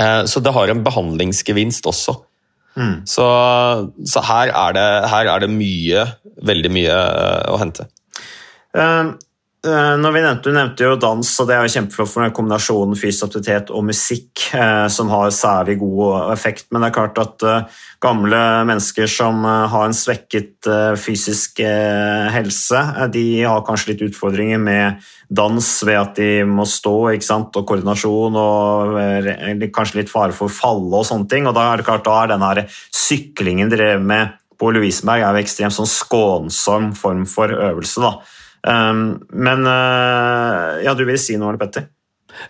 Eh, 0.01 0.23
så 0.31 0.43
det 0.43 0.55
har 0.57 0.73
en 0.73 0.85
behandlingsgevinst 0.87 1.87
også. 1.91 2.17
Mm. 2.79 3.03
Så, 3.09 3.27
så 4.07 4.23
her, 4.25 4.53
er 4.55 4.77
det, 4.77 4.87
her, 5.13 5.33
er 5.35 5.43
det, 5.45 5.51
mye, 5.53 6.07
veldig 6.47 6.71
mye 6.73 6.97
eh, 6.97 7.51
å 7.51 7.59
hente. 7.61 7.87
Um, 8.73 9.17
når 9.61 10.15
vi 10.15 10.21
nevnte, 10.25 10.49
Du 10.49 10.57
nevnte 10.57 10.87
jo 10.87 10.97
dans, 10.97 11.31
og 11.41 11.49
det 11.49 11.53
er 11.53 11.67
jo 11.67 11.73
kjempeflott 11.75 12.09
for 12.09 12.25
den 12.25 12.33
kombinasjonen 12.33 12.97
fysisk 12.97 13.27
aktivitet 13.27 13.69
og 13.77 13.85
musikk 13.91 14.47
eh, 14.57 14.87
som 14.89 15.11
har 15.13 15.29
særlig 15.37 15.77
god 15.83 16.33
effekt. 16.33 16.71
Men 16.71 16.81
det 16.81 16.89
er 16.89 16.97
klart 16.97 17.21
at 17.21 17.45
uh, 17.45 17.83
gamle 18.01 18.41
mennesker 18.65 19.11
som 19.11 19.45
har 19.45 19.85
en 19.85 19.97
svekket 19.97 20.65
fysisk 20.97 21.61
helse, 21.61 22.81
de 23.13 23.25
har 23.45 23.61
kanskje 23.67 23.93
litt 23.93 24.07
utfordringer 24.09 24.63
med 24.63 25.05
dans 25.29 25.69
ved 25.85 25.99
at 26.01 26.17
de 26.17 26.31
må 26.49 26.65
stå 26.65 26.95
og 27.13 27.61
koordinasjon 27.61 28.41
og 28.41 28.97
kanskje 29.77 30.01
litt 30.01 30.13
fare 30.13 30.33
for 30.33 30.49
å 30.49 30.57
falle 30.57 31.03
og 31.03 31.05
sånne 31.05 31.29
ting. 31.29 31.45
Og 31.45 31.57
da 31.57 31.69
er 31.69 31.81
det 31.81 31.89
klart 31.91 32.09
da 32.09 32.23
er 32.23 32.33
denne 32.33 32.67
syklingen 32.89 33.69
drevet 33.69 34.01
med 34.01 34.37
på 34.61 34.73
Lovisenberg 34.75 35.25
er 35.25 35.37
jo 35.37 35.45
ekstremt 35.45 35.77
sånn 35.77 35.89
skånsom 35.89 36.93
form 36.97 37.25
for 37.29 37.53
øvelse. 37.53 38.01
da. 38.05 38.40
Um, 38.67 39.23
men 39.33 39.65
uh, 39.65 40.81
ja, 40.85 40.93
du 40.97 41.07
vil 41.09 41.19
si 41.21 41.39
noe, 41.41 41.57
Petter? 41.61 41.89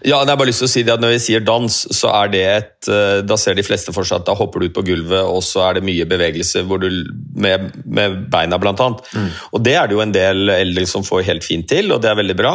Ja, 0.04 0.20
det 0.24 0.32
er 0.32 0.38
bare 0.38 0.50
lyst 0.50 0.62
til 0.62 0.68
å 0.68 0.70
si 0.70 0.82
det 0.86 0.92
at 0.94 1.02
Når 1.02 1.14
vi 1.14 1.22
sier 1.24 1.44
dans, 1.44 1.76
så 1.96 2.10
er 2.12 2.32
det 2.32 2.42
et 2.46 2.90
eh, 2.92 3.20
Da 3.26 3.36
ser 3.40 3.56
de 3.58 3.64
fleste 3.66 3.94
for 3.96 4.06
seg 4.06 4.20
at 4.20 4.28
da 4.28 4.36
hopper 4.38 4.62
du 4.62 4.68
ut 4.68 4.76
på 4.76 4.84
gulvet, 4.86 5.24
og 5.24 5.40
så 5.44 5.64
er 5.66 5.78
det 5.78 5.86
mye 5.86 6.06
bevegelse 6.08 6.64
hvor 6.68 6.82
du, 6.82 6.88
med, 7.34 7.70
med 7.84 8.20
beina, 8.32 8.58
blant 8.60 8.82
annet. 8.84 9.08
Og 9.50 9.64
det 9.64 9.74
er 9.78 9.88
det 9.88 9.96
jo 9.96 10.04
en 10.04 10.14
del 10.14 10.52
eldre 10.52 10.86
som 10.88 11.06
får 11.06 11.24
helt 11.30 11.46
fint 11.46 11.68
til, 11.70 11.90
og 11.94 12.02
det 12.04 12.12
er 12.12 12.20
veldig 12.20 12.36
bra. 12.38 12.54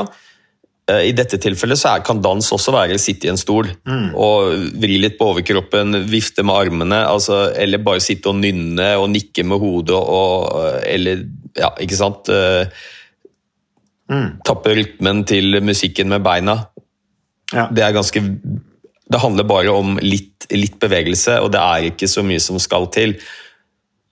Eh, 0.91 1.09
I 1.09 1.13
dette 1.17 1.39
tilfellet 1.41 1.81
så 1.81 1.95
er, 1.95 2.05
kan 2.07 2.21
dans 2.23 2.51
også 2.55 2.73
være 2.75 2.97
å 2.97 3.01
sitte 3.01 3.27
i 3.27 3.33
en 3.33 3.41
stol 3.41 3.71
og 4.13 4.67
vri 4.81 4.99
litt 5.01 5.17
på 5.19 5.31
overkroppen, 5.33 6.03
vifte 6.11 6.45
med 6.45 6.55
armene, 6.67 7.03
altså, 7.09 7.47
eller 7.57 7.83
bare 7.83 8.03
sitte 8.05 8.31
og 8.31 8.39
nynne 8.41 8.93
og 9.01 9.09
nikke 9.13 9.47
med 9.47 9.61
hodet 9.65 9.97
og 9.97 10.83
Eller, 10.85 11.25
ja, 11.57 11.73
ikke 11.81 11.97
sant? 11.97 12.29
Eh, 14.11 14.27
Tappe 14.45 14.75
rytmen 14.77 15.23
til 15.25 15.59
musikken 15.65 16.11
med 16.11 16.23
beina. 16.25 16.59
Ja. 17.53 17.67
Det 17.71 17.83
er 17.85 17.93
ganske 17.95 18.21
Det 19.05 19.19
handler 19.21 19.45
bare 19.45 19.69
om 19.69 19.99
litt, 20.01 20.47
litt 20.49 20.79
bevegelse, 20.81 21.39
og 21.41 21.51
det 21.53 21.59
er 21.61 21.91
ikke 21.91 22.07
så 22.09 22.23
mye 22.25 22.41
som 22.41 22.57
skal 22.57 22.87
til. 22.89 23.15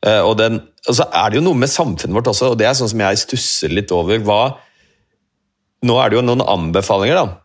Eh, 0.05 0.21
Og, 0.21 0.37
den, 0.37 0.61
og 0.87 0.95
så 0.95 1.07
er 1.09 1.29
det 1.31 1.39
jo 1.39 1.45
noe 1.47 1.57
med 1.57 1.69
samfunnet 1.69 2.13
vårt 2.13 2.29
også, 2.29 2.51
og 2.51 2.57
det 2.59 2.67
er 2.67 2.77
sånn 2.77 2.91
som 2.91 3.01
jeg 3.01 3.17
stusser 3.17 3.73
litt 3.73 3.91
over. 3.91 4.19
hva 4.19 4.57
Nå 5.83 5.97
er 5.99 6.09
det 6.09 6.15
jo 6.19 6.21
noen 6.21 6.45
anbefalinger, 6.45 7.15
da. 7.15 7.39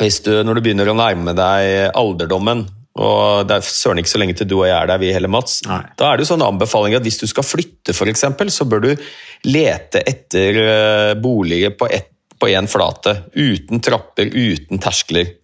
Hvis 0.00 0.22
du, 0.24 0.42
når 0.42 0.54
du 0.54 0.60
begynner 0.64 0.88
å 0.88 0.96
nærme 0.96 1.34
deg 1.36 1.92
alderdommen, 1.94 2.64
og 2.98 3.46
det 3.46 3.56
er 3.56 3.66
søren 3.66 4.00
ikke 4.02 4.10
så 4.10 4.18
lenge 4.18 4.34
til 4.38 4.48
du 4.50 4.56
og 4.58 4.66
jeg 4.66 4.74
er 4.74 4.88
der, 4.90 4.98
vi 4.98 5.12
heller, 5.14 5.30
Mats, 5.30 5.60
Nei. 5.68 5.82
da 5.98 6.08
er 6.08 6.18
det 6.18 6.24
jo 6.24 6.32
sånne 6.32 6.48
anbefalinger 6.50 6.98
at 6.98 7.06
hvis 7.06 7.20
du 7.22 7.28
skal 7.30 7.46
flytte, 7.46 7.94
eksempel, 8.10 8.50
så 8.50 8.66
bør 8.66 8.82
du 8.88 8.90
lete 9.46 10.02
etter 10.02 10.58
eh, 10.64 11.12
boliger 11.20 11.76
på 11.78 12.50
én 12.50 12.66
flate, 12.70 13.14
uten 13.36 13.82
trapper, 13.84 14.32
uten 14.34 14.82
terskler. 14.82 15.36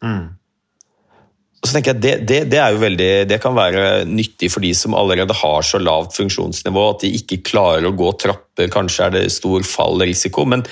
Og 1.67 1.69
så 1.69 1.77
tenker 1.77 1.95
jeg, 1.95 2.03
det, 2.03 2.15
det, 2.29 2.41
det, 2.53 2.59
er 2.63 2.75
jo 2.75 2.83
veldig, 2.83 3.11
det 3.31 3.39
kan 3.43 3.55
være 3.57 3.87
nyttig 4.11 4.51
for 4.53 4.65
de 4.65 4.73
som 4.77 4.95
allerede 4.99 5.35
har 5.35 5.65
så 5.67 5.81
lavt 5.83 6.19
funksjonsnivå 6.19 6.85
at 6.93 7.07
de 7.07 7.15
ikke 7.19 7.41
klarer 7.47 7.89
å 7.89 7.95
gå 7.97 8.11
trapper, 8.23 8.71
kanskje 8.73 9.07
er 9.07 9.15
det 9.17 9.25
stor 9.35 9.65
fallrisiko. 9.67 10.45
Men 10.51 10.67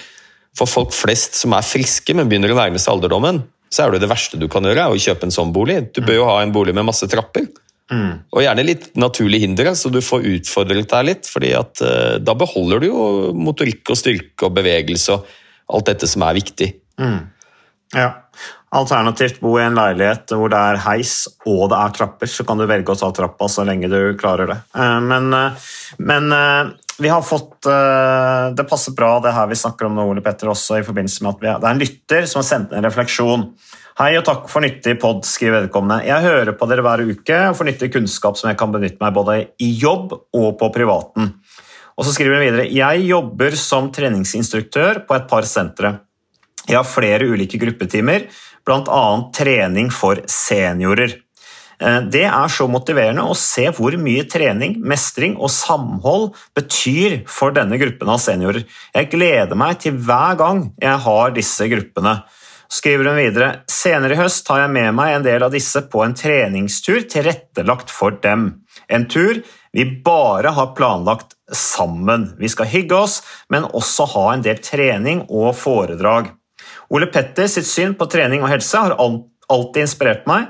for 0.55 0.71
folk 0.71 0.95
flest 0.95 1.39
som 1.41 1.55
er 1.57 1.67
friske, 1.67 2.15
men 2.15 2.31
begynner 2.31 2.55
å 2.55 2.59
nærme 2.59 2.83
seg 2.83 2.95
alderdommen, 2.95 3.43
så 3.75 3.85
er 3.85 3.95
det 3.95 4.05
det 4.05 4.11
verste 4.13 4.39
du 4.39 4.47
kan 4.51 4.67
gjøre, 4.67 4.87
er 4.87 4.95
å 4.95 5.03
kjøpe 5.03 5.27
en 5.27 5.35
sånn 5.35 5.53
bolig. 5.55 5.81
Du 5.95 6.01
bør 6.05 6.21
jo 6.21 6.31
ha 6.31 6.41
en 6.45 6.55
bolig 6.55 6.75
med 6.77 6.87
masse 6.87 7.09
trapper. 7.11 7.49
Og 7.95 8.41
gjerne 8.43 8.65
litt 8.65 8.89
naturlige 8.99 9.45
hindre, 9.45 9.75
så 9.77 9.91
du 9.93 10.01
får 10.03 10.25
utfordret 10.31 10.89
deg 10.91 11.07
litt. 11.11 11.29
fordi 11.31 11.53
at 11.59 11.83
uh, 11.85 12.17
da 12.19 12.35
beholder 12.39 12.81
du 12.81 12.87
jo 12.89 13.05
motorikk 13.37 13.93
og 13.93 13.99
styrke 14.01 14.49
og 14.49 14.57
bevegelse 14.57 15.19
og 15.19 15.27
alt 15.75 15.91
dette 15.93 16.09
som 16.11 16.25
er 16.27 16.39
viktig. 16.39 16.71
Ja. 17.95 18.09
Alternativt 18.75 19.39
bo 19.39 19.53
i 19.61 19.63
en 19.63 19.77
leilighet 19.79 20.33
hvor 20.35 20.51
det 20.51 20.59
er 20.59 20.81
heis 20.83 21.29
og 21.47 21.69
det 21.71 21.79
er 21.79 21.93
trapper, 21.95 22.31
så 22.31 22.47
kan 22.49 22.59
du 22.59 22.67
velge 22.67 22.91
å 22.91 22.99
ta 22.99 23.13
trappa 23.15 23.47
så 23.53 23.63
lenge 23.69 23.91
du 23.93 24.17
klarer 24.19 24.51
det. 24.51 24.57
Eh, 24.75 24.99
Men, 25.05 25.29
eh, 25.33 25.69
men 25.99 26.35
vi 26.99 27.09
har 27.11 27.23
fått 27.23 27.67
eh, 27.67 28.55
Det 28.57 28.67
passer 28.69 28.95
bra 28.97 29.17
det 29.23 29.33
her 29.35 29.49
vi 29.51 29.59
snakker 29.59 29.89
om 29.89 29.97
nå, 29.97 30.05
Ole 30.11 30.23
Petter, 30.25 30.51
også 30.53 30.79
i 30.79 30.87
forbindelse 30.87 31.25
med 31.25 31.35
at 31.35 31.43
vi 31.43 31.51
det 31.51 31.69
er 31.69 31.73
en 31.73 31.83
lytter 31.83 32.29
som 32.31 32.41
har 32.41 32.49
sendt 32.49 32.75
en 32.75 32.87
refleksjon. 32.87 33.49
Hei 33.99 34.13
og 34.19 34.25
takk 34.27 34.49
for 34.51 34.65
nyttig 34.65 34.97
pod, 35.03 35.23
skriver 35.27 35.65
vedkommende. 35.65 36.07
Jeg 36.07 36.27
hører 36.27 36.57
på 36.59 36.67
dere 36.71 36.83
hver 36.83 37.05
uke 37.07 37.41
og 37.49 37.59
får 37.59 37.69
nyttig 37.71 37.91
kunnskap 37.95 38.39
som 38.39 38.51
jeg 38.51 38.59
kan 38.59 38.73
benytte 38.75 39.03
meg 39.03 39.15
både 39.15 39.37
i 39.63 39.71
jobb 39.79 40.15
og 40.15 40.49
på 40.61 40.71
privaten. 40.75 41.35
Og 41.95 42.07
så 42.07 42.15
skriver 42.15 42.39
hun 42.39 42.47
videre 42.47 42.71
Jeg 42.75 43.05
jobber 43.07 43.59
som 43.59 43.93
treningsinstruktør 43.95 45.05
på 45.07 45.19
et 45.19 45.29
par 45.31 45.47
sentre. 45.47 45.97
Jeg 46.65 46.79
har 46.81 46.89
flere 46.89 47.27
ulike 47.29 47.61
gruppetimer, 47.61 48.27
bl.a. 48.65 49.05
trening 49.37 49.91
for 49.93 50.23
seniorer. 50.31 51.19
Eh, 51.81 52.01
Det 52.11 52.25
er 52.25 52.49
så 52.49 52.69
motiverende 52.71 53.25
å 53.27 53.37
se 53.39 53.67
hvor 53.75 53.97
mye 54.01 54.25
trening, 54.31 54.79
mestring 54.81 55.37
og 55.37 55.51
samhold 55.51 56.33
betyr 56.57 57.23
for 57.31 57.55
denne 57.55 57.79
gruppen 57.81 58.09
av 58.09 58.23
seniorer. 58.23 58.65
Jeg 58.95 59.11
gleder 59.11 59.59
meg 59.59 59.81
til 59.81 59.99
hver 59.99 60.39
gang 60.39 60.73
jeg 60.81 60.99
har 61.07 61.31
disse 61.35 61.69
gruppene. 61.71 62.23
Skriver 62.75 63.11
hun 63.11 63.21
videre 63.21 63.49
senere 63.71 64.17
i 64.17 64.19
høst 64.19 64.47
tar 64.47 64.65
jeg 64.65 64.73
med 64.73 64.95
meg 64.97 65.15
en 65.15 65.27
del 65.27 65.45
av 65.47 65.53
disse 65.53 65.83
på 65.91 66.03
en 66.03 66.15
treningstur 66.17 67.05
tilrettelagt 67.11 67.93
for 67.93 68.17
dem. 68.25 68.65
En 68.89 69.07
tur 69.07 69.43
vi 69.75 69.85
bare 70.07 70.55
har 70.55 70.73
planlagt 70.75 71.35
sammen. 71.53 72.33
Vi 72.39 72.49
skal 72.49 72.71
hygge 72.71 72.97
oss, 72.97 73.21
men 73.51 73.67
også 73.69 74.07
ha 74.15 74.25
en 74.33 74.43
del 74.43 74.59
trening 74.65 75.27
og 75.29 75.53
foredrag. 75.59 76.33
Ole 76.95 77.09
Petter 77.13 77.49
sitt 77.51 77.69
syn 77.69 77.95
på 77.99 78.09
trening 78.11 78.43
og 78.43 78.53
helse 78.53 78.81
har 78.81 78.97
alltid 78.97 79.83
inspirert 79.85 80.27
meg, 80.31 80.49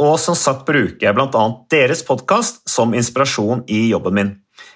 og 0.00 0.16
som 0.20 0.36
sagt 0.38 0.64
bruker 0.68 1.04
jeg 1.04 1.16
bl.a. 1.16 1.42
deres 1.72 2.02
podkast 2.06 2.62
som 2.68 2.94
inspirasjon 2.96 3.66
i 3.68 3.88
jobben 3.90 4.16
min. 4.16 4.30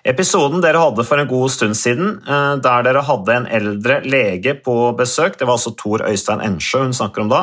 Episoden 0.04 0.60
dere 0.60 0.80
hadde 0.80 1.04
for 1.08 1.20
en 1.20 1.28
god 1.28 1.52
stund 1.52 1.76
siden, 1.80 2.18
eh, 2.28 2.56
der 2.64 2.84
dere 2.84 3.04
hadde 3.04 3.37
en 3.38 3.46
eldre 3.58 4.02
lege 4.04 4.56
på 4.64 4.74
besøk, 4.98 5.38
det 5.38 5.48
var 5.48 5.56
altså 5.56 5.72
Tor 5.80 6.04
Øystein 6.04 6.44
Ensjø 6.44 6.82
hun 6.84 6.96
snakker 6.96 7.24
om 7.24 7.32
da, 7.32 7.40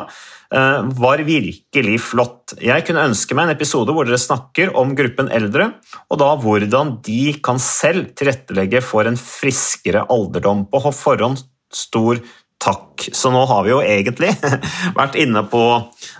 eh, 0.54 0.82
var 1.02 1.24
virkelig 1.26 1.98
flott. 2.06 2.54
Jeg 2.62 2.86
kunne 2.86 3.08
ønske 3.10 3.38
meg 3.38 3.50
en 3.50 3.56
episode 3.56 3.94
hvor 3.94 4.06
dere 4.06 4.22
snakker 4.22 4.76
om 4.78 4.94
gruppen 4.96 5.32
eldre, 5.34 5.74
og 6.10 6.22
da 6.22 6.36
hvordan 6.38 7.00
de 7.02 7.34
kan 7.42 7.58
selv 7.58 8.14
tilrettelegge 8.14 8.84
for 8.86 9.10
en 9.10 9.18
friskere 9.18 10.06
alderdom. 10.10 10.68
På 10.70 10.86
forhånd 10.94 11.42
stor 11.72 12.20
takk. 12.62 13.08
Så 13.18 13.32
nå 13.34 13.42
har 13.50 13.66
vi 13.66 13.74
jo 13.74 13.82
egentlig 13.84 14.32
vært 15.00 15.18
inne 15.20 15.44
på 15.50 15.64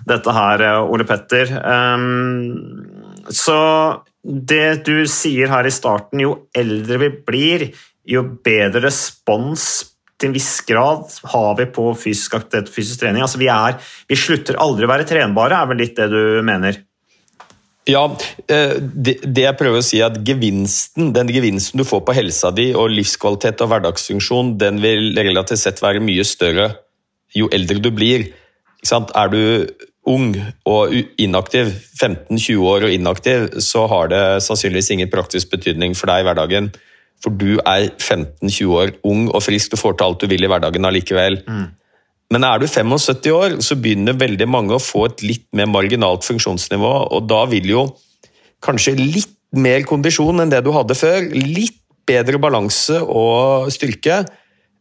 dette 0.10 0.34
her, 0.36 0.66
Ole 0.84 1.06
Petter. 1.08 1.54
Ehm, 1.62 3.30
Så 3.30 3.58
det 4.22 4.84
du 4.86 5.06
sier 5.10 5.50
her 5.50 5.66
i 5.66 5.74
starten, 5.74 6.22
jo 6.22 6.48
eldre 6.58 7.00
vi 7.06 7.10
blir, 7.30 7.70
jo 8.06 8.26
bedre 8.44 8.88
respons 8.88 9.70
til 10.22 10.30
en 10.30 10.36
viss 10.36 10.62
grad 10.68 11.10
har 11.34 11.56
vi 11.58 11.66
på 11.74 11.88
fysisk 11.98 12.36
aktivitet 12.38 12.70
og 12.70 12.76
fysisk 12.76 13.02
trening. 13.02 13.24
Altså 13.26 13.42
vi, 13.42 13.50
er, 13.50 13.78
vi 14.10 14.18
slutter 14.20 14.60
aldri 14.62 14.86
å 14.86 14.92
være 14.92 15.08
trenbare, 15.10 15.58
er 15.58 15.70
vel 15.72 15.82
litt 15.82 15.98
det 15.98 16.10
du 16.12 16.42
mener? 16.46 16.78
Ja, 17.90 18.04
eh, 18.46 18.76
det, 18.78 19.16
jeg 19.26 19.58
prøver 19.58 19.82
å 19.82 19.86
si 19.86 20.02
er 20.02 20.12
at 20.12 20.20
gevinsten, 20.26 21.10
den 21.16 21.32
gevinsten 21.34 21.82
du 21.82 21.86
får 21.88 22.04
på 22.06 22.14
helsa 22.14 22.52
di 22.54 22.70
og 22.78 22.94
livskvalitet 22.94 23.64
og 23.66 23.72
hverdagsfunksjon, 23.72 24.54
den 24.62 24.78
vil 24.84 25.16
relativt 25.18 25.64
sett 25.64 25.82
være 25.82 26.04
mye 26.04 26.26
større 26.28 26.70
jo 27.38 27.50
eldre 27.54 27.80
du 27.82 27.90
blir. 27.96 28.28
Er 28.92 29.34
du 29.34 29.42
ung 30.10 30.34
og 30.66 30.94
inaktiv, 31.22 31.74
15-20 31.98 32.70
år 32.70 32.86
og 32.88 32.94
inaktiv, 32.94 33.50
så 33.62 33.86
har 33.90 34.10
det 34.14 34.24
sannsynligvis 34.46 34.92
ingen 34.96 35.12
praktisk 35.12 35.52
betydning 35.54 35.96
for 35.98 36.12
deg 36.12 36.24
i 36.24 36.28
hverdagen. 36.30 36.72
For 37.22 37.34
du 37.34 37.60
er 37.60 37.92
15-20 37.98 38.78
år, 38.78 38.96
ung 39.06 39.28
og 39.30 39.44
frisk, 39.46 39.74
du 39.74 39.78
får 39.78 39.98
til 39.98 40.08
alt 40.08 40.24
du 40.24 40.30
vil 40.30 40.44
i 40.44 40.50
hverdagen 40.50 40.86
allikevel. 40.90 41.42
Men 42.32 42.46
er 42.48 42.62
du 42.62 42.68
75 42.68 43.28
år, 43.36 43.58
så 43.60 43.76
begynner 43.76 44.16
veldig 44.16 44.48
mange 44.48 44.78
å 44.78 44.82
få 44.82 45.10
et 45.10 45.24
litt 45.26 45.48
mer 45.58 45.68
marginalt 45.68 46.24
funksjonsnivå, 46.28 46.92
og 47.12 47.28
da 47.28 47.44
vil 47.52 47.68
jo 47.74 47.86
kanskje 48.64 48.96
litt 49.00 49.36
mer 49.52 49.84
kondisjon 49.84 50.40
enn 50.40 50.52
det 50.52 50.62
du 50.64 50.72
hadde 50.72 50.96
før, 50.96 51.28
litt 51.36 51.76
bedre 52.08 52.40
balanse 52.42 53.02
og 53.04 53.68
styrke, 53.74 54.24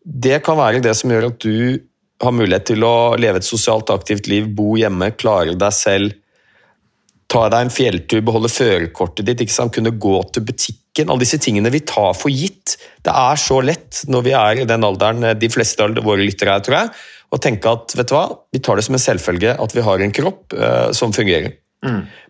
det 0.01 0.41
kan 0.47 0.57
være 0.59 0.83
det 0.85 0.95
som 0.97 1.11
gjør 1.13 1.29
at 1.33 1.43
du 1.43 1.81
har 2.21 2.37
mulighet 2.37 2.71
til 2.71 2.85
å 2.85 3.17
leve 3.21 3.41
et 3.41 3.49
sosialt 3.49 3.91
aktivt 3.93 4.29
liv, 4.31 4.49
bo 4.57 4.77
hjemme, 4.79 5.11
klare 5.19 5.57
deg 5.59 5.75
selv, 5.75 6.17
ta 7.31 7.47
deg 7.53 7.67
en 7.67 7.73
fjelltur, 7.73 8.23
beholde 8.27 8.51
førerkortet 8.51 9.29
ditt, 9.29 9.45
kunne 9.75 9.95
gå 10.03 10.17
til 10.35 10.45
butikken. 10.49 11.09
Alle 11.09 11.23
disse 11.23 11.39
tingene 11.41 11.71
vi 11.71 11.85
tar 11.87 12.17
for 12.19 12.33
gitt. 12.33 12.75
Det 13.07 13.15
er 13.15 13.39
så 13.39 13.61
lett 13.63 14.03
når 14.11 14.27
vi 14.27 14.35
er 14.35 14.63
i 14.63 14.67
den 14.69 14.85
alderen, 14.85 15.39
de 15.39 15.53
fleste 15.53 15.87
av 15.87 15.95
våre 16.05 16.27
lyttere 16.27 16.57
er, 16.57 16.65
tror 16.67 16.79
jeg, 16.81 16.91
å 17.31 17.38
tenke 17.38 17.71
at 17.71 17.95
vet 17.95 18.11
du 18.11 18.14
hva, 18.16 18.27
vi 18.51 18.62
tar 18.62 18.79
det 18.79 18.85
som 18.87 18.97
en 18.97 19.03
selvfølge 19.03 19.57
at 19.62 19.75
vi 19.77 19.85
har 19.87 20.03
en 20.03 20.14
kropp 20.14 20.57
eh, 20.57 20.88
som 20.97 21.14
fungerer. 21.14 21.55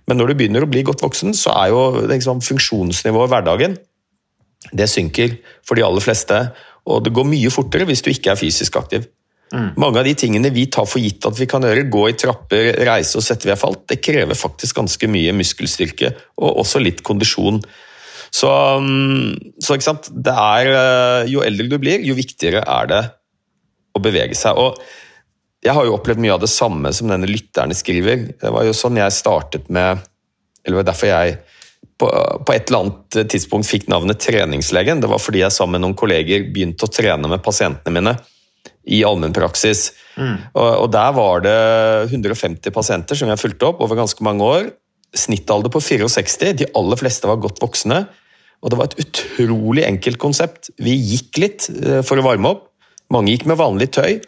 Men 0.07 0.19
når 0.21 0.31
du 0.31 0.39
begynner 0.39 0.65
å 0.65 0.71
bli 0.71 0.83
godt 0.87 1.03
voksen, 1.03 1.33
så 1.35 1.55
er 1.59 1.73
jo 1.73 1.81
liksom, 2.11 2.43
funksjonsnivået 2.45 3.31
i 3.31 3.33
hverdagen 3.35 3.79
det 4.77 4.91
synker 4.93 5.39
for 5.67 5.79
de 5.79 5.85
aller 5.87 6.05
fleste. 6.05 6.37
Og 6.91 7.01
det 7.05 7.15
går 7.17 7.29
mye 7.29 7.53
fortere 7.53 7.87
hvis 7.89 8.05
du 8.05 8.11
ikke 8.13 8.35
er 8.35 8.41
fysisk 8.41 8.77
aktiv. 8.81 9.09
Mange 9.51 9.99
av 9.99 10.07
de 10.07 10.13
tingene 10.15 10.53
vi 10.55 10.69
tar 10.71 10.87
for 10.87 11.03
gitt 11.03 11.27
at 11.27 11.39
vi 11.39 11.49
kan 11.51 11.65
gjøre, 11.67 11.89
gå 11.91 12.05
i 12.07 12.15
trapper, 12.19 12.69
reise 12.87 13.19
og 13.19 13.25
sette 13.27 13.49
vi 13.49 13.51
har 13.51 13.59
falt, 13.59 13.83
det 13.91 13.99
krever 14.05 14.39
faktisk 14.39 14.79
ganske 14.79 15.09
mye 15.11 15.33
muskelstyrke 15.35 16.13
og 16.39 16.61
også 16.63 16.83
litt 16.83 17.03
kondisjon. 17.07 17.59
Så, 18.31 18.51
mm, 18.79 19.57
så 19.59 19.75
ikke 19.75 19.89
sant? 19.89 20.07
Det 20.15 20.37
er, 20.39 20.71
eh, 20.71 21.31
jo 21.33 21.43
eldre 21.43 21.67
du 21.67 21.81
blir, 21.83 22.05
jo 22.07 22.15
viktigere 22.15 22.63
er 22.63 22.93
det 22.93 23.03
å 23.97 24.03
bevege 24.03 24.37
seg. 24.39 24.59
Og 24.59 24.79
jeg 25.65 25.77
har 25.77 25.87
jo 25.87 25.97
opplevd 25.97 26.23
mye 26.25 26.35
av 26.37 26.43
det 26.43 26.51
samme 26.53 26.93
som 26.97 27.11
denne 27.11 27.29
lytterne 27.29 27.77
skriver. 27.77 28.31
Det 28.41 28.53
var 28.53 28.65
jo 28.67 28.77
sånn 28.77 29.01
jeg 29.01 29.17
startet 29.17 29.69
med 29.69 30.07
Eller 30.65 30.77
det 30.77 30.81
var 30.83 30.89
derfor 30.91 31.09
jeg 31.09 31.39
på, 32.01 32.09
på 32.45 32.53
et 32.53 32.69
eller 32.69 32.83
annet 32.85 33.31
tidspunkt 33.33 33.69
fikk 33.69 33.87
navnet 33.89 34.21
treningslegen. 34.21 35.01
Det 35.01 35.09
var 35.09 35.21
fordi 35.21 35.41
jeg 35.41 35.55
sammen 35.55 35.79
med 35.79 35.87
noen 35.87 35.97
kolleger 35.97 36.47
begynte 36.53 36.85
å 36.85 36.93
trene 36.93 37.29
med 37.29 37.43
pasientene 37.45 37.97
mine 37.97 38.15
i 38.89 39.03
allmennpraksis. 39.05 39.91
Og, 40.53 40.69
og 40.85 40.89
der 40.93 41.13
var 41.17 41.45
det 41.45 41.57
150 42.11 42.73
pasienter 42.75 43.19
som 43.19 43.31
jeg 43.33 43.41
fulgte 43.41 43.69
opp 43.69 43.83
over 43.85 44.01
ganske 44.01 44.25
mange 44.25 44.45
år. 44.45 44.71
Snittalder 45.17 45.73
på 45.73 45.83
64, 45.83 46.55
de 46.61 46.69
aller 46.79 47.01
fleste 47.01 47.29
var 47.29 47.41
godt 47.43 47.61
voksne. 47.63 48.05
Og 48.61 48.73
det 48.73 48.79
var 48.79 48.91
et 48.91 49.01
utrolig 49.01 49.87
enkelt 49.89 50.21
konsept. 50.21 50.73
Vi 50.81 50.93
gikk 50.93 51.41
litt 51.41 51.69
eh, 51.73 52.03
for 52.07 52.21
å 52.21 52.27
varme 52.27 52.53
opp. 52.53 52.67
Mange 53.11 53.35
gikk 53.35 53.49
med 53.51 53.59
vanlig 53.61 53.91
tøy. 53.97 54.21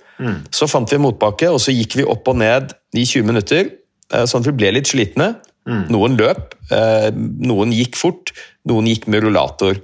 Så 0.55 0.69
fant 0.71 0.91
vi 0.91 0.99
en 0.99 1.05
motbakke, 1.07 1.49
og 1.51 1.61
så 1.63 1.75
gikk 1.75 1.97
vi 1.99 2.09
opp 2.09 2.29
og 2.31 2.39
ned 2.39 2.75
i 2.95 3.05
20 3.05 3.27
minutter, 3.27 3.71
eh, 4.13 4.27
sånn 4.29 4.43
at 4.43 4.51
vi 4.51 4.59
ble 4.59 4.73
litt 4.77 4.91
slitne. 4.91 5.35
Noen 5.95 6.17
løp, 6.19 6.55
eh, 6.75 7.11
noen 7.15 7.73
gikk 7.73 7.97
fort, 7.97 8.33
noen 8.67 8.87
gikk 8.87 9.07
med 9.07 9.23
rullator. 9.23 9.79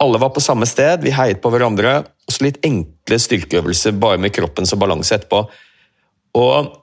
Alle 0.00 0.18
var 0.18 0.30
på 0.30 0.40
samme 0.40 0.66
sted, 0.66 1.02
vi 1.02 1.10
heiet 1.10 1.42
på 1.42 1.50
hverandre, 1.52 1.98
og 2.00 2.32
så 2.32 2.46
litt 2.46 2.60
enkle 2.64 3.18
styrkeøvelser 3.20 3.98
bare 4.00 4.18
med 4.18 4.32
kroppen 4.32 4.66
som 4.66 4.80
balanse 4.80 5.12
etterpå. 5.12 5.46
Og 6.40 6.76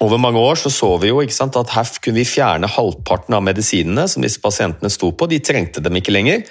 over 0.00 0.18
mange 0.18 0.38
år 0.38 0.56
så, 0.56 0.70
så 0.70 0.94
vi 1.00 1.10
jo 1.10 1.20
ikke 1.20 1.34
sant, 1.34 1.56
at 1.56 1.74
her 1.74 1.84
kunne 2.00 2.20
vi 2.22 2.24
fjerne 2.24 2.70
halvparten 2.70 3.34
av 3.34 3.42
medisinene 3.42 4.06
som 4.08 4.22
disse 4.22 4.40
pasientene 4.40 4.88
sto 4.92 5.10
på. 5.12 5.26
De 5.28 5.40
trengte 5.40 5.82
dem 5.82 5.98
ikke 5.98 6.14
lenger. 6.14 6.44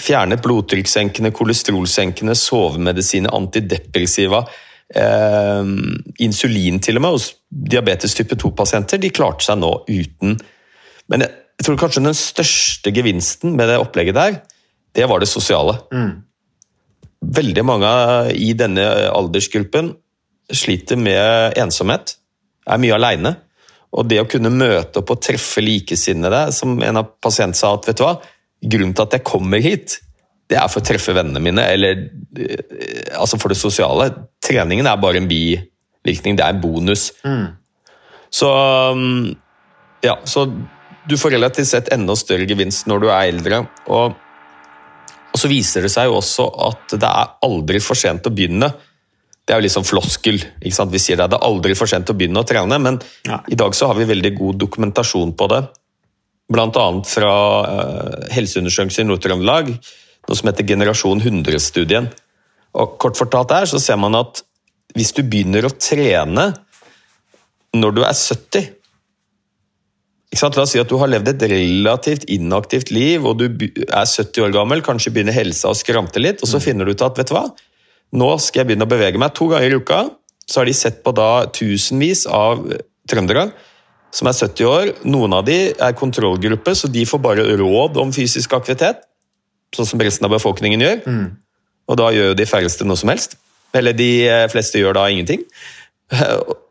Fjernet 0.00 0.42
blodtrykkssenkende, 0.42 1.30
kolesterolsenkende, 1.34 2.34
sovemedisiner, 2.34 3.30
antidepressiva, 3.34 4.42
eh, 4.94 5.70
insulin 6.18 6.80
til 6.82 6.98
og 6.98 7.04
med 7.04 7.16
hos 7.16 7.30
diabetes 7.48 8.14
type 8.14 8.36
2-pasienter. 8.40 8.98
De 8.98 9.12
klarte 9.14 9.46
seg 9.46 9.60
nå 9.62 9.72
uten. 9.88 10.38
Men 11.08 11.26
jeg, 11.26 11.30
jeg 11.58 11.68
tror 11.68 11.78
kanskje 11.78 12.02
den 12.02 12.18
største 12.18 12.92
gevinsten 12.94 13.54
med 13.54 13.70
det 13.70 13.78
opplegget 13.78 14.18
der, 14.18 14.40
det 14.94 15.06
var 15.10 15.22
det 15.22 15.30
sosiale. 15.30 15.78
Veldig 17.24 17.64
mange 17.66 17.90
i 18.34 18.52
denne 18.58 18.84
aldersgruppen 19.10 19.94
sliter 20.52 20.98
med 21.00 21.56
ensomhet, 21.58 22.16
er 22.66 22.80
mye 22.80 22.94
aleine. 22.96 23.34
Og 23.94 24.08
det 24.10 24.18
å 24.20 24.28
kunne 24.28 24.50
møte 24.50 25.00
opp 25.00 25.12
og 25.14 25.22
treffe 25.22 25.62
likesinnede, 25.62 26.48
som 26.52 26.74
en 26.82 26.98
av 26.98 27.12
pasientene 27.22 27.58
sa 27.58 27.74
at 27.76 27.86
vet 27.88 28.00
du 28.00 28.04
hva, 28.04 28.16
grunnen 28.70 28.94
til 28.96 29.06
at 29.06 29.16
jeg 29.18 29.26
kommer 29.26 29.62
hit, 29.64 29.98
det 30.50 30.58
er 30.60 30.68
for 30.68 30.82
å 30.82 30.86
treffe 30.86 31.14
vennene 31.16 31.40
mine, 31.40 31.62
eller 31.72 32.02
eh, 32.36 33.14
altså 33.16 33.38
for 33.40 33.52
det 33.52 33.58
sosiale. 33.60 34.10
Treningen 34.44 34.86
er 34.90 35.00
bare 35.00 35.20
en 35.22 35.28
bivirkning, 35.30 36.36
det 36.36 36.44
er 36.44 36.52
en 36.56 36.60
bonus. 36.60 37.06
Så 38.34 38.50
mm, 38.98 39.34
ja, 40.04 40.18
så 40.28 40.44
du 41.08 41.16
får 41.20 41.36
relativt 41.36 41.68
sett 41.70 41.92
enda 41.94 42.16
større 42.16 42.46
gevinst 42.48 42.88
når 42.90 43.04
du 43.04 43.08
er 43.10 43.28
eldre. 43.30 43.62
Og, 43.92 44.16
og 45.32 45.40
så 45.40 45.50
viser 45.50 45.84
det 45.86 45.92
seg 45.92 46.08
jo 46.10 46.18
også 46.20 46.48
at 46.68 46.96
det 46.96 47.08
er 47.08 47.32
aldri 47.46 47.80
for 47.84 47.98
sent 47.98 48.26
å 48.28 48.32
begynne. 48.34 48.70
Det 49.44 49.52
er 49.52 49.60
jo 49.60 49.72
sånn 49.74 49.84
floskel. 49.84 50.38
ikke 50.64 50.76
sant? 50.76 50.92
Vi 50.92 51.00
sier 51.02 51.20
det, 51.20 51.28
det 51.34 51.36
er 51.40 51.44
aldri 51.48 51.76
for 51.76 51.90
sent 51.90 52.08
å 52.08 52.16
begynne 52.16 52.40
å 52.40 52.48
trene, 52.48 52.78
men 52.80 53.00
Ja. 53.28 53.42
i 53.48 53.56
dag 53.60 53.74
så 53.76 53.90
har 53.90 53.98
vi 53.98 54.08
veldig 54.08 54.32
god 54.38 54.60
dokumentasjon 54.62 55.34
på 55.36 55.48
det. 55.52 55.62
Annet 56.62 57.10
fra 57.10 57.32
uh, 57.64 58.28
Helseundersøkelsen 58.34 59.06
i 59.06 59.10
Nord-Trøndelag, 59.10 59.72
noe 60.28 60.38
som 60.38 60.50
heter 60.50 60.66
Generasjon 60.68 61.22
100-studien. 61.22 62.08
Og 62.78 62.96
Kort 63.02 63.18
fortalt 63.18 63.52
der 63.52 63.68
så 63.70 63.80
ser 63.82 63.98
man 64.00 64.16
at 64.18 64.42
hvis 64.94 65.12
du 65.16 65.22
begynner 65.26 65.66
å 65.66 65.74
trene 65.74 66.52
når 67.74 67.94
du 67.96 68.02
er 68.06 68.14
70 68.14 68.72
ikke 70.34 70.40
sant? 70.40 70.56
La 70.58 70.64
oss 70.66 70.72
si 70.74 70.80
at 70.82 70.90
du 70.90 70.96
har 70.98 71.10
levd 71.12 71.28
et 71.30 71.44
relativt 71.52 72.24
inaktivt 72.34 72.90
liv, 72.90 73.22
og 73.22 73.38
du 73.38 73.44
er 73.46 74.08
70 74.08 74.42
år 74.42 74.54
gammel, 74.56 74.82
kanskje 74.82 75.12
begynner 75.14 75.36
helsa 75.36 75.70
å 75.70 75.76
skrante 75.78 76.18
litt, 76.18 76.42
og 76.42 76.50
så 76.50 76.58
finner 76.62 76.88
du 76.88 76.90
ut 76.90 77.04
at 77.06 77.20
vet 77.20 77.30
du 77.30 77.36
hva, 77.36 77.44
nå 78.18 78.30
skal 78.42 78.64
jeg 78.64 78.72
begynne 78.72 78.88
å 78.88 78.90
bevege 78.90 79.20
meg 79.22 79.30
to 79.38 79.46
ganger 79.52 79.70
i 79.70 79.78
uka. 79.78 80.00
Så 80.50 80.60
har 80.60 80.66
de 80.66 80.74
sett 80.74 80.98
på 81.06 81.12
da 81.14 81.46
tusenvis 81.54 82.24
av 82.26 82.66
trøndere 83.10 83.46
som 84.14 84.30
er 84.30 84.36
70 84.36 84.68
år. 84.70 84.92
Noen 85.10 85.34
av 85.34 85.46
de 85.46 85.58
er 85.72 85.96
kontrollgruppe, 85.98 86.74
så 86.78 86.90
de 86.90 87.04
får 87.08 87.22
bare 87.22 87.46
råd 87.58 87.98
om 88.02 88.12
fysisk 88.14 88.54
aktivitet, 88.56 89.02
sånn 89.74 89.88
som 89.88 90.02
resten 90.02 90.28
av 90.28 90.34
befolkningen 90.36 90.84
gjør. 90.84 91.00
Og 91.90 91.98
da 92.00 92.10
gjør 92.14 92.30
jo 92.32 92.38
de 92.38 92.46
færreste 92.48 92.86
noe 92.86 93.00
som 93.00 93.10
helst. 93.12 93.36
Eller 93.74 93.96
de 93.96 94.10
eh, 94.28 94.46
fleste 94.52 94.78
gjør 94.78 95.00
da 95.00 95.08
ingenting. 95.10 95.42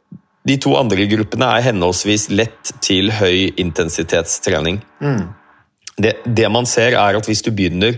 De 0.43 0.58
to 0.60 0.73
andre 0.75 1.06
gruppene 1.08 1.47
er 1.56 1.63
henholdsvis 1.69 2.25
lett 2.36 2.73
til 2.84 3.13
høy 3.15 3.53
intensitetstrening. 3.63 4.82
Det, 5.95 6.17
det 6.27 6.49
man 6.51 6.67
ser 6.67 6.97
er 6.99 7.15
at 7.15 7.29
hvis 7.29 7.39
du 7.45 7.47
begynner 7.56 7.95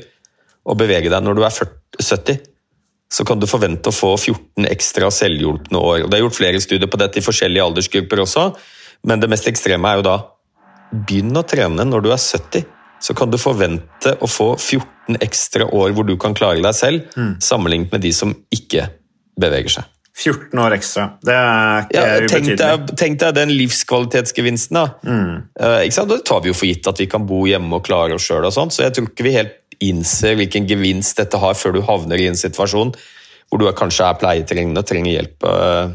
å 0.62 0.76
bevege 0.78 1.10
deg 1.10 1.26
når 1.26 1.40
du 1.40 1.42
er 1.42 1.56
40, 1.56 2.06
70, 2.06 2.38
så 3.16 3.26
kan 3.26 3.42
du 3.42 3.48
forvente 3.50 3.90
å 3.90 3.96
få 3.96 4.12
14 4.14 4.70
ekstra 4.70 5.10
selvhjulpne 5.10 5.82
år. 5.82 6.04
Og 6.06 6.12
det 6.12 6.20
er 6.20 6.24
gjort 6.28 6.38
flere 6.38 6.62
studier 6.62 6.92
på 6.92 7.02
dette 7.02 7.18
i 7.18 7.26
forskjellige 7.26 7.66
aldersgrupper 7.66 8.22
også, 8.28 8.46
men 9.06 9.22
det 9.22 9.30
mest 9.32 9.48
ekstreme 9.52 9.92
er 9.92 10.02
jo 10.02 10.06
da 10.08 10.16
begynn 11.06 11.36
å 11.38 11.44
trene 11.48 11.86
når 11.88 12.06
du 12.06 12.12
er 12.14 12.22
70. 12.22 12.66
Så 13.06 13.14
kan 13.18 13.30
du 13.30 13.38
forvente 13.42 14.16
å 14.24 14.28
få 14.30 14.54
14 14.56 15.20
ekstra 15.22 15.68
år 15.76 15.92
hvor 15.94 16.08
du 16.08 16.16
kan 16.22 16.34
klare 16.38 16.62
deg 16.64 16.74
selv, 16.78 17.18
sammenlignet 17.44 17.92
med 17.94 18.02
de 18.06 18.12
som 18.16 18.32
ikke 18.56 18.88
beveger 19.42 19.78
seg. 19.78 19.92
14 20.16 20.60
år 20.64 20.78
ekstra. 20.78 21.04
Det 21.28 21.34
er 21.36 21.82
ikke 21.84 21.96
Ja, 21.98 22.04
tenk, 22.24 22.32
ubetydelig. 22.32 22.58
deg, 22.62 22.94
tenk 23.02 23.20
deg 23.20 23.34
den 23.36 23.50
livskvalitetsgevinsten. 23.52 24.78
da. 24.80 24.86
Eh, 25.60 25.82
ikke 25.90 25.98
sant? 25.98 26.10
Det 26.10 26.24
tar 26.26 26.40
vi 26.42 26.54
jo 26.54 26.56
for 26.56 26.70
gitt 26.70 26.88
at 26.88 27.02
vi 27.04 27.08
kan 27.12 27.26
bo 27.28 27.44
hjemme 27.46 27.76
og 27.76 27.84
klare 27.84 28.16
oss 28.16 28.24
sjøl. 28.30 28.48
Så 28.48 28.86
jeg 28.86 28.94
tror 28.96 29.10
ikke 29.12 29.28
vi 29.28 29.36
helt 29.36 29.58
innser 29.84 30.38
hvilken 30.40 30.70
gevinst 30.70 31.18
dette 31.20 31.38
har 31.38 31.54
før 31.54 31.74
du 31.76 31.82
havner 31.82 32.18
i 32.24 32.30
en 32.32 32.40
situasjon 32.40 32.94
hvor 33.52 33.60
du 33.60 33.68
kanskje 33.76 34.08
er 34.08 34.16
pleietrengende 34.18 34.80
og 34.82 34.88
trenger 34.88 35.18
hjelp 35.20 35.44
eh, 35.44 35.92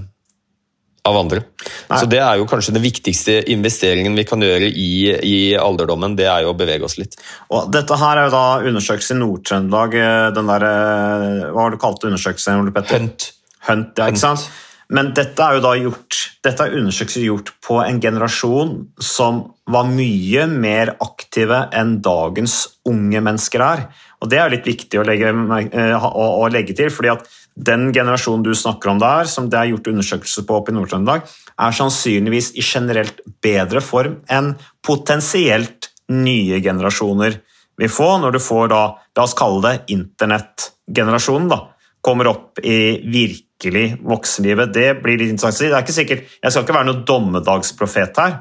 av 1.08 1.16
andre. 1.16 1.42
Så 1.88 2.06
Det 2.10 2.20
er 2.20 2.38
jo 2.40 2.46
kanskje 2.48 2.74
den 2.76 2.84
viktigste 2.84 3.38
investeringen 3.52 4.16
vi 4.18 4.24
kan 4.28 4.42
gjøre 4.44 4.68
i, 4.68 4.90
i 5.24 5.36
alderdommen. 5.56 6.16
Det 6.18 6.28
er 6.28 6.44
jo 6.44 6.52
å 6.52 6.58
bevege 6.58 6.84
oss 6.84 6.98
litt. 7.00 7.16
Og 7.50 7.70
dette 7.72 7.96
her 7.96 8.20
er 8.20 8.28
jo 8.28 8.34
da 8.36 8.46
undersøkelse 8.70 9.16
i 9.16 9.20
Nord-Trøndelag. 9.20 9.94
eh, 9.94 10.30
Den 10.36 10.50
der, 10.52 10.66
eh, 10.70 11.46
hva 11.54 11.68
det 11.70 11.78
du 11.78 11.84
kalte 11.84 12.10
undersøkelsen? 12.10 12.60
Ole 12.60 12.74
Petter? 12.74 12.98
Hunt. 12.98 13.32
Hunt, 13.68 13.96
ja, 13.96 14.10
ikke 14.10 14.24
sant? 14.24 14.50
Men 14.90 15.12
dette 15.14 15.38
er 15.38 15.56
jo 15.56 15.62
da 15.62 15.76
gjort 15.78 16.16
Dette 16.42 16.64
er 16.66 16.76
undersøkelser 16.80 17.22
gjort 17.22 17.50
på 17.62 17.76
en 17.84 18.00
generasjon 18.02 18.70
som 19.04 19.42
var 19.70 19.84
mye 19.86 20.46
mer 20.50 20.94
aktive 21.04 21.66
enn 21.76 21.98
dagens 22.02 22.62
unge 22.88 23.20
mennesker 23.22 23.60
er. 23.60 23.82
Og 24.20 24.30
Det 24.32 24.40
er 24.40 24.50
litt 24.50 24.64
viktig 24.66 24.98
å 25.00 25.04
legge, 25.06 25.28
eh, 25.28 25.94
å, 25.94 26.24
å 26.42 26.48
legge 26.50 26.74
til, 26.76 26.90
fordi 26.90 27.12
at 27.12 27.28
den 27.66 27.90
generasjonen 27.92 28.44
du 28.46 28.54
snakker 28.56 28.92
om 28.92 29.00
der, 29.02 29.28
som 29.28 29.48
det 29.50 29.58
er 29.58 29.70
gjort 29.72 29.90
undersøkelser 29.92 30.46
på 30.48 30.56
oppe 30.58 30.72
i 30.72 30.76
Nord-Trøndelag, 30.76 31.26
er 31.60 31.76
sannsynligvis 31.76 32.52
i 32.56 32.64
generelt 32.64 33.20
bedre 33.44 33.82
form 33.84 34.20
enn 34.32 34.54
potensielt 34.86 35.90
nye 36.10 36.60
generasjoner 36.64 37.38
vil 37.80 37.92
få 37.92 38.10
når 38.20 38.36
du 38.36 38.42
får 38.42 38.70
da, 38.72 38.82
la 39.16 39.24
oss 39.24 39.36
kalle 39.38 39.60
det 39.64 39.94
internettgenerasjonen, 39.94 41.48
da, 41.52 41.62
kommer 42.04 42.28
opp 42.30 42.60
i 42.64 43.00
virkelig 43.08 44.00
voksenlivet. 44.04 44.72
Det 44.74 44.88
blir 45.02 45.20
litt 45.20 45.32
interessant 45.32 45.56
å 45.56 45.60
si. 45.60 45.68
Det 45.68 45.76
er 45.78 45.84
ikke 45.84 45.96
sikkert, 45.96 46.36
jeg 46.42 46.52
skal 46.52 46.66
ikke 46.66 46.76
være 46.76 46.88
noen 46.90 47.04
dommedagsprofet 47.08 48.20
her, 48.20 48.36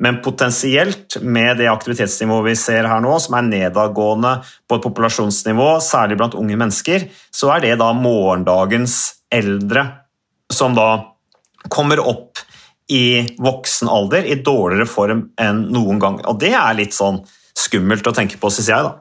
men 0.00 0.20
potensielt 0.24 1.18
med 1.20 1.58
det 1.60 1.68
aktivitetsnivået 1.68 2.50
vi 2.50 2.56
ser 2.56 2.88
her 2.88 3.02
nå, 3.04 3.18
som 3.20 3.36
er 3.36 3.48
nedadgående 3.48 4.38
på 4.68 4.78
et 4.78 4.86
populasjonsnivå, 4.86 5.74
særlig 5.84 6.16
blant 6.20 6.36
unge 6.40 6.56
mennesker, 6.56 7.04
så 7.30 7.52
er 7.56 7.66
det 7.66 7.74
da 7.82 7.90
morgendagens 7.96 8.96
eldre 9.30 9.84
som 10.50 10.74
da 10.74 10.88
kommer 11.68 12.00
opp 12.00 12.40
i 12.90 13.36
voksen 13.38 13.90
alder 13.92 14.26
i 14.26 14.40
dårligere 14.42 14.88
form 14.88 15.26
enn 15.38 15.66
noen 15.70 16.00
gang. 16.02 16.18
Og 16.26 16.40
det 16.42 16.54
er 16.56 16.78
litt 16.78 16.96
sånn 16.96 17.20
skummelt 17.54 18.08
å 18.08 18.14
tenke 18.16 18.40
på, 18.40 18.50
syns 18.50 18.72
jeg, 18.72 18.88
da. 18.88 18.96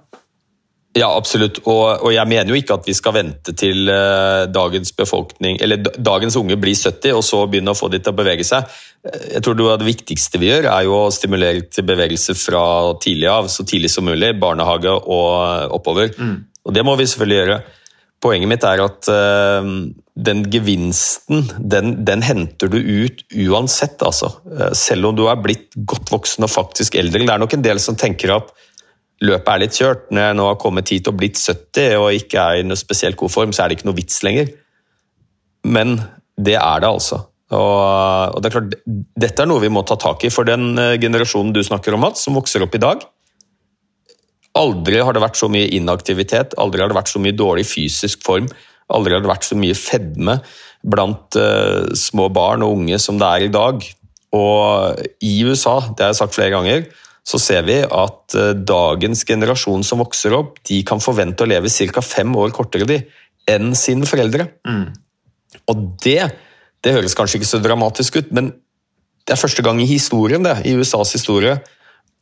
Ja, 0.97 1.12
absolutt. 1.13 1.60
Og, 1.69 2.02
og 2.02 2.12
jeg 2.15 2.25
mener 2.30 2.49
jo 2.49 2.58
ikke 2.58 2.80
at 2.80 2.88
vi 2.89 2.95
skal 2.97 3.13
vente 3.19 3.54
til 3.58 3.91
uh, 3.91 4.47
dagens 4.49 4.89
befolkning, 4.97 5.60
eller 5.62 5.84
dagens 6.02 6.38
unge 6.39 6.58
blir 6.58 6.73
70, 6.73 7.13
og 7.13 7.21
så 7.25 7.43
begynne 7.45 7.75
å 7.75 7.78
få 7.78 7.91
de 7.93 7.99
til 8.02 8.13
å 8.13 8.17
bevege 8.17 8.45
seg. 8.47 8.65
Eh, 9.06 9.28
Jeg 9.36 9.43
tror 9.45 9.60
det 9.60 9.86
viktigste 9.86 10.41
vi 10.41 10.49
gjør, 10.49 10.69
er 10.73 10.88
jo 10.88 10.95
å 10.97 11.12
stimulere 11.13 11.67
til 11.69 11.86
bevegelse 11.86 12.34
fra 12.41 12.63
tidlig 13.04 13.30
av, 13.30 13.52
så 13.54 13.67
tidlig 13.69 13.93
som 13.93 14.10
mulig, 14.10 14.34
barnehage 14.41 14.95
og 14.97 15.75
oppover. 15.78 16.10
Og 16.65 16.73
det 16.73 16.86
må 16.86 16.97
vi 16.97 17.06
selvfølgelig 17.10 17.39
gjøre. 17.43 17.60
Poenget 18.19 18.52
mitt 18.52 18.65
er 18.67 18.82
at 18.84 19.08
uh, 19.13 19.69
den 20.19 20.41
gevinsten, 20.52 21.45
den, 21.60 21.93
den 22.06 22.23
henter 22.25 22.67
du 22.71 22.80
ut 22.82 23.21
uansett, 23.32 24.02
altså. 24.04 24.34
Eh, 24.52 24.73
selv 24.75 25.12
om 25.12 25.15
du 25.15 25.28
er 25.30 25.39
blitt 25.39 25.78
godt 25.88 26.12
voksen 26.12 26.43
og 26.47 26.52
faktisk 26.52 26.97
eldre. 26.99 27.23
Det 27.23 27.36
er 27.36 27.45
nok 27.45 27.56
en 27.56 27.63
del 27.63 27.80
som 27.84 27.97
tenker 27.99 28.34
at 28.36 28.52
løpet 29.26 29.52
er 29.54 29.62
litt 29.64 29.80
kjørt. 29.80 30.08
Når 30.14 30.26
jeg 30.26 30.38
nå 30.40 30.48
har 30.48 30.60
kommet 30.62 30.94
hit 30.94 31.10
og 31.12 31.18
blitt 31.20 31.40
70 31.40 31.98
og 32.00 32.16
ikke 32.16 32.46
er 32.46 32.62
i 32.62 32.68
noe 32.68 32.80
spesielt 32.80 33.20
god 33.20 33.34
form, 33.34 33.56
så 33.56 33.64
er 33.64 33.70
det 33.70 33.80
ikke 33.80 33.90
noe 33.90 34.00
vits 34.00 34.22
lenger. 34.26 34.52
Men 35.68 35.98
det 36.40 36.56
er 36.60 36.84
det 36.84 36.90
altså. 36.90 37.24
Og, 37.50 38.36
og 38.36 38.42
det 38.42 38.50
er 38.50 38.54
klart, 38.54 38.76
Dette 39.20 39.44
er 39.44 39.50
noe 39.50 39.64
vi 39.64 39.72
må 39.74 39.82
ta 39.88 39.98
tak 40.00 40.24
i 40.28 40.32
for 40.34 40.46
den 40.48 40.78
eh, 40.78 40.98
generasjonen 41.02 41.54
du 41.56 41.64
snakker 41.66 41.96
om, 41.98 42.04
Mats, 42.06 42.22
som 42.26 42.38
vokser 42.38 42.64
opp 42.66 42.78
i 42.78 42.84
dag. 42.84 43.06
Aldri 44.60 45.02
har 45.02 45.16
det 45.16 45.24
vært 45.24 45.40
så 45.40 45.50
mye 45.52 45.70
inaktivitet, 45.78 46.56
aldri 46.62 46.84
har 46.84 46.92
det 46.92 46.98
vært 46.98 47.12
så 47.12 47.22
mye 47.22 47.38
dårlig 47.38 47.68
fysisk 47.70 48.22
form 48.26 48.50
Aldri 48.90 49.14
har 49.14 49.22
det 49.22 49.30
vært 49.30 49.46
så 49.46 49.58
mye 49.60 49.78
fedme 49.78 50.40
blant 50.90 51.38
uh, 51.38 51.86
små 51.98 52.30
barn 52.34 52.64
og 52.66 52.80
unge 52.80 52.98
som 53.02 53.20
det 53.22 53.28
er 53.28 53.46
i 53.46 53.52
dag. 53.54 53.84
Og 54.34 55.04
i 55.26 55.34
USA, 55.46 55.76
det 55.94 56.06
har 56.06 56.14
jeg 56.14 56.20
sagt 56.24 56.38
flere 56.38 56.54
ganger, 56.56 56.88
så 57.30 57.39
ser 57.42 57.65
vi 57.68 57.78
at 57.84 58.38
uh, 58.38 58.54
dagens 58.58 59.26
generasjon 59.28 59.84
som 59.86 60.02
vokser 60.02 60.34
opp, 60.38 60.58
de 60.65 60.82
kan 60.88 61.02
forvente 61.04 61.46
å 61.46 61.50
leve 61.50 61.70
ca. 61.70 62.02
fem 62.06 62.34
år 62.36 62.54
kortere 62.56 62.88
de, 62.89 63.02
enn 63.50 63.76
sine 63.78 64.08
foreldre. 64.10 64.48
Mm. 64.65 64.88
Og 65.70 65.84
det, 66.04 66.24
det 66.82 66.96
høres 66.96 67.18
kanskje 67.18 67.39
ikke 67.39 67.52
så 67.52 67.62
dramatisk 67.62 68.22
ut, 68.22 68.32
men 68.36 68.54
det 69.26 69.36
er 69.36 69.42
første 69.42 69.65
gang 69.65 69.82
i 69.82 69.89
historien, 69.89 70.46
det, 70.46 70.56
i 70.65 70.74
USAs 70.80 71.13
historie, 71.13 71.60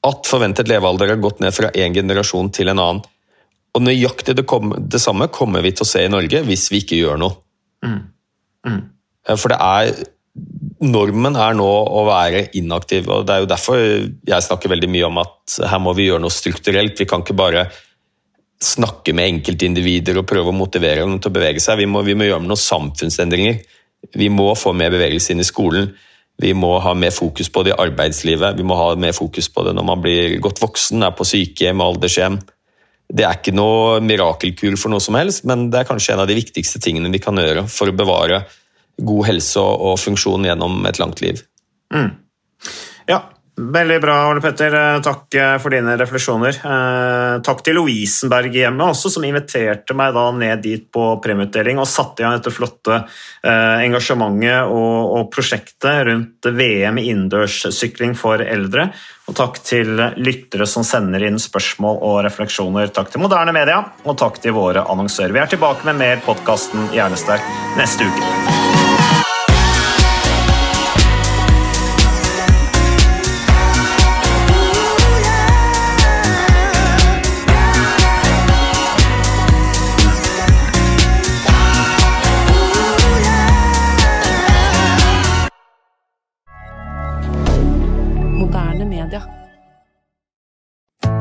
at 0.08 0.28
forventet 0.28 0.68
levealder 0.70 1.14
har 1.14 1.22
gått 1.24 1.40
ned 1.44 1.56
fra 1.56 1.72
én 1.72 1.96
generasjon 1.96 2.52
til 2.54 2.74
en 2.74 2.82
annen. 2.84 3.06
Og 3.78 3.84
nøyaktig 3.84 4.36
det, 4.38 4.46
kom, 4.50 4.74
det, 4.76 5.00
samme 5.00 5.30
kommer 5.34 5.64
vi 5.64 5.72
til 5.76 5.86
å 5.86 5.90
se 5.90 6.04
i 6.04 6.12
Norge 6.12 6.42
hvis 6.48 6.68
vi 6.74 6.82
ikke 6.84 7.00
gjør 7.00 7.20
noe. 7.22 7.38
Mm. 7.86 8.00
Mm. 8.68 8.82
For 9.38 9.54
det 9.54 9.60
er 9.62 10.06
Normen 10.88 11.36
er 11.42 11.56
nå 11.58 11.66
å 11.68 12.04
være 12.06 12.44
inaktiv, 12.60 13.08
og 13.10 13.26
det 13.26 13.34
er 13.34 13.44
jo 13.44 13.50
derfor 13.50 13.82
jeg 13.82 14.46
snakker 14.46 14.70
veldig 14.70 14.90
mye 14.94 15.08
om 15.08 15.20
at 15.24 15.58
her 15.72 15.82
må 15.82 15.96
vi 15.98 16.06
gjøre 16.06 16.22
noe 16.22 16.34
strukturelt. 16.34 17.00
Vi 17.02 17.08
kan 17.10 17.24
ikke 17.24 17.38
bare 17.38 17.66
snakke 18.62 19.14
med 19.18 19.32
enkeltindivider 19.32 20.20
og 20.22 20.28
prøve 20.30 20.52
å 20.52 20.58
motivere 20.58 21.06
dem 21.06 21.18
til 21.22 21.32
å 21.32 21.38
bevege 21.38 21.62
seg. 21.64 21.80
Vi 21.82 21.90
må, 21.90 22.04
vi 22.06 22.16
må 22.18 22.28
gjøre 22.28 22.46
noen 22.46 22.62
samfunnsendringer. 22.62 23.64
Vi 24.18 24.30
må 24.34 24.52
få 24.58 24.74
mer 24.78 24.94
bevegelse 24.94 25.34
inn 25.34 25.42
i 25.42 25.48
skolen. 25.48 25.90
Vi 26.38 26.54
må 26.54 26.76
ha 26.82 26.94
mer 26.94 27.14
fokus 27.16 27.50
på 27.50 27.64
det 27.66 27.74
i 27.74 27.80
arbeidslivet. 27.82 28.58
Vi 28.60 28.66
må 28.66 28.78
ha 28.78 28.92
mer 29.00 29.16
fokus 29.18 29.50
på 29.50 29.66
det 29.66 29.74
når 29.78 29.88
man 29.90 30.04
blir 30.04 30.38
godt 30.44 30.62
voksen, 30.62 31.02
er 31.06 31.18
på 31.18 31.26
sykehjem, 31.26 31.82
aldershjem. 31.82 32.38
Det 33.08 33.26
er 33.26 33.40
ikke 33.40 33.56
noe 33.56 33.98
mirakelkur 34.04 34.76
for 34.78 34.94
noe 34.94 35.02
som 35.02 35.18
helst, 35.18 35.46
men 35.48 35.70
det 35.72 35.82
er 35.82 35.90
kanskje 35.90 36.14
en 36.14 36.22
av 36.26 36.30
de 36.30 36.38
viktigste 36.38 36.82
tingene 36.84 37.10
vi 37.14 37.22
kan 37.24 37.38
gjøre 37.40 37.66
for 37.72 37.90
å 37.90 37.96
bevare 37.96 38.44
god 38.98 39.28
helse 39.30 39.62
og 39.62 39.98
funksjon 40.02 40.48
gjennom 40.48 40.86
et 40.90 41.00
langt 41.02 41.22
liv. 41.22 41.44
Mm. 41.94 42.12
Ja, 43.08 43.22
Veldig 43.58 44.02
bra, 44.02 44.16
Arne 44.30 44.42
Petter. 44.42 44.74
Eh, 44.78 45.00
takk 45.02 45.34
eh, 45.34 45.56
for 45.58 45.74
dine 45.74 45.96
refleksjoner. 45.98 46.60
Eh, 46.62 47.38
takk 47.42 47.64
til 47.66 47.80
Lovisenberg-hjemmet 47.80 48.92
også, 48.94 49.10
som 49.10 49.26
inviterte 49.26 49.96
meg 49.98 50.14
da 50.14 50.28
ned 50.30 50.62
dit 50.62 50.84
på 50.94 51.08
premieutdeling 51.24 51.82
og 51.82 51.90
satte 51.90 52.22
i 52.22 52.28
gang 52.28 52.38
dette 52.38 52.54
flotte 52.54 53.00
engasjementet 53.48 54.70
og, 54.70 55.16
og 55.18 55.32
prosjektet 55.34 56.04
rundt 56.06 56.50
VM 56.54 57.02
i 57.02 57.08
innendørssykling 57.10 58.14
for 58.20 58.46
eldre. 58.46 58.92
Og 59.26 59.38
takk 59.42 59.58
til 59.66 60.06
lyttere 60.22 60.70
som 60.70 60.86
sender 60.86 61.26
inn 61.26 61.42
spørsmål 61.42 61.98
og 61.98 62.22
refleksjoner. 62.28 62.94
Takk 62.94 63.10
til 63.16 63.26
moderne 63.26 63.58
media, 63.58 63.82
og 64.06 64.22
takk 64.22 64.38
til 64.44 64.54
våre 64.58 64.86
annonsører. 64.86 65.34
Vi 65.34 65.46
er 65.48 65.54
tilbake 65.58 65.90
med 65.90 65.98
mer 66.04 66.26
podkasten 66.30 66.92
Hjernesterk 66.94 67.54
neste 67.80 68.06
uke. 68.06 68.67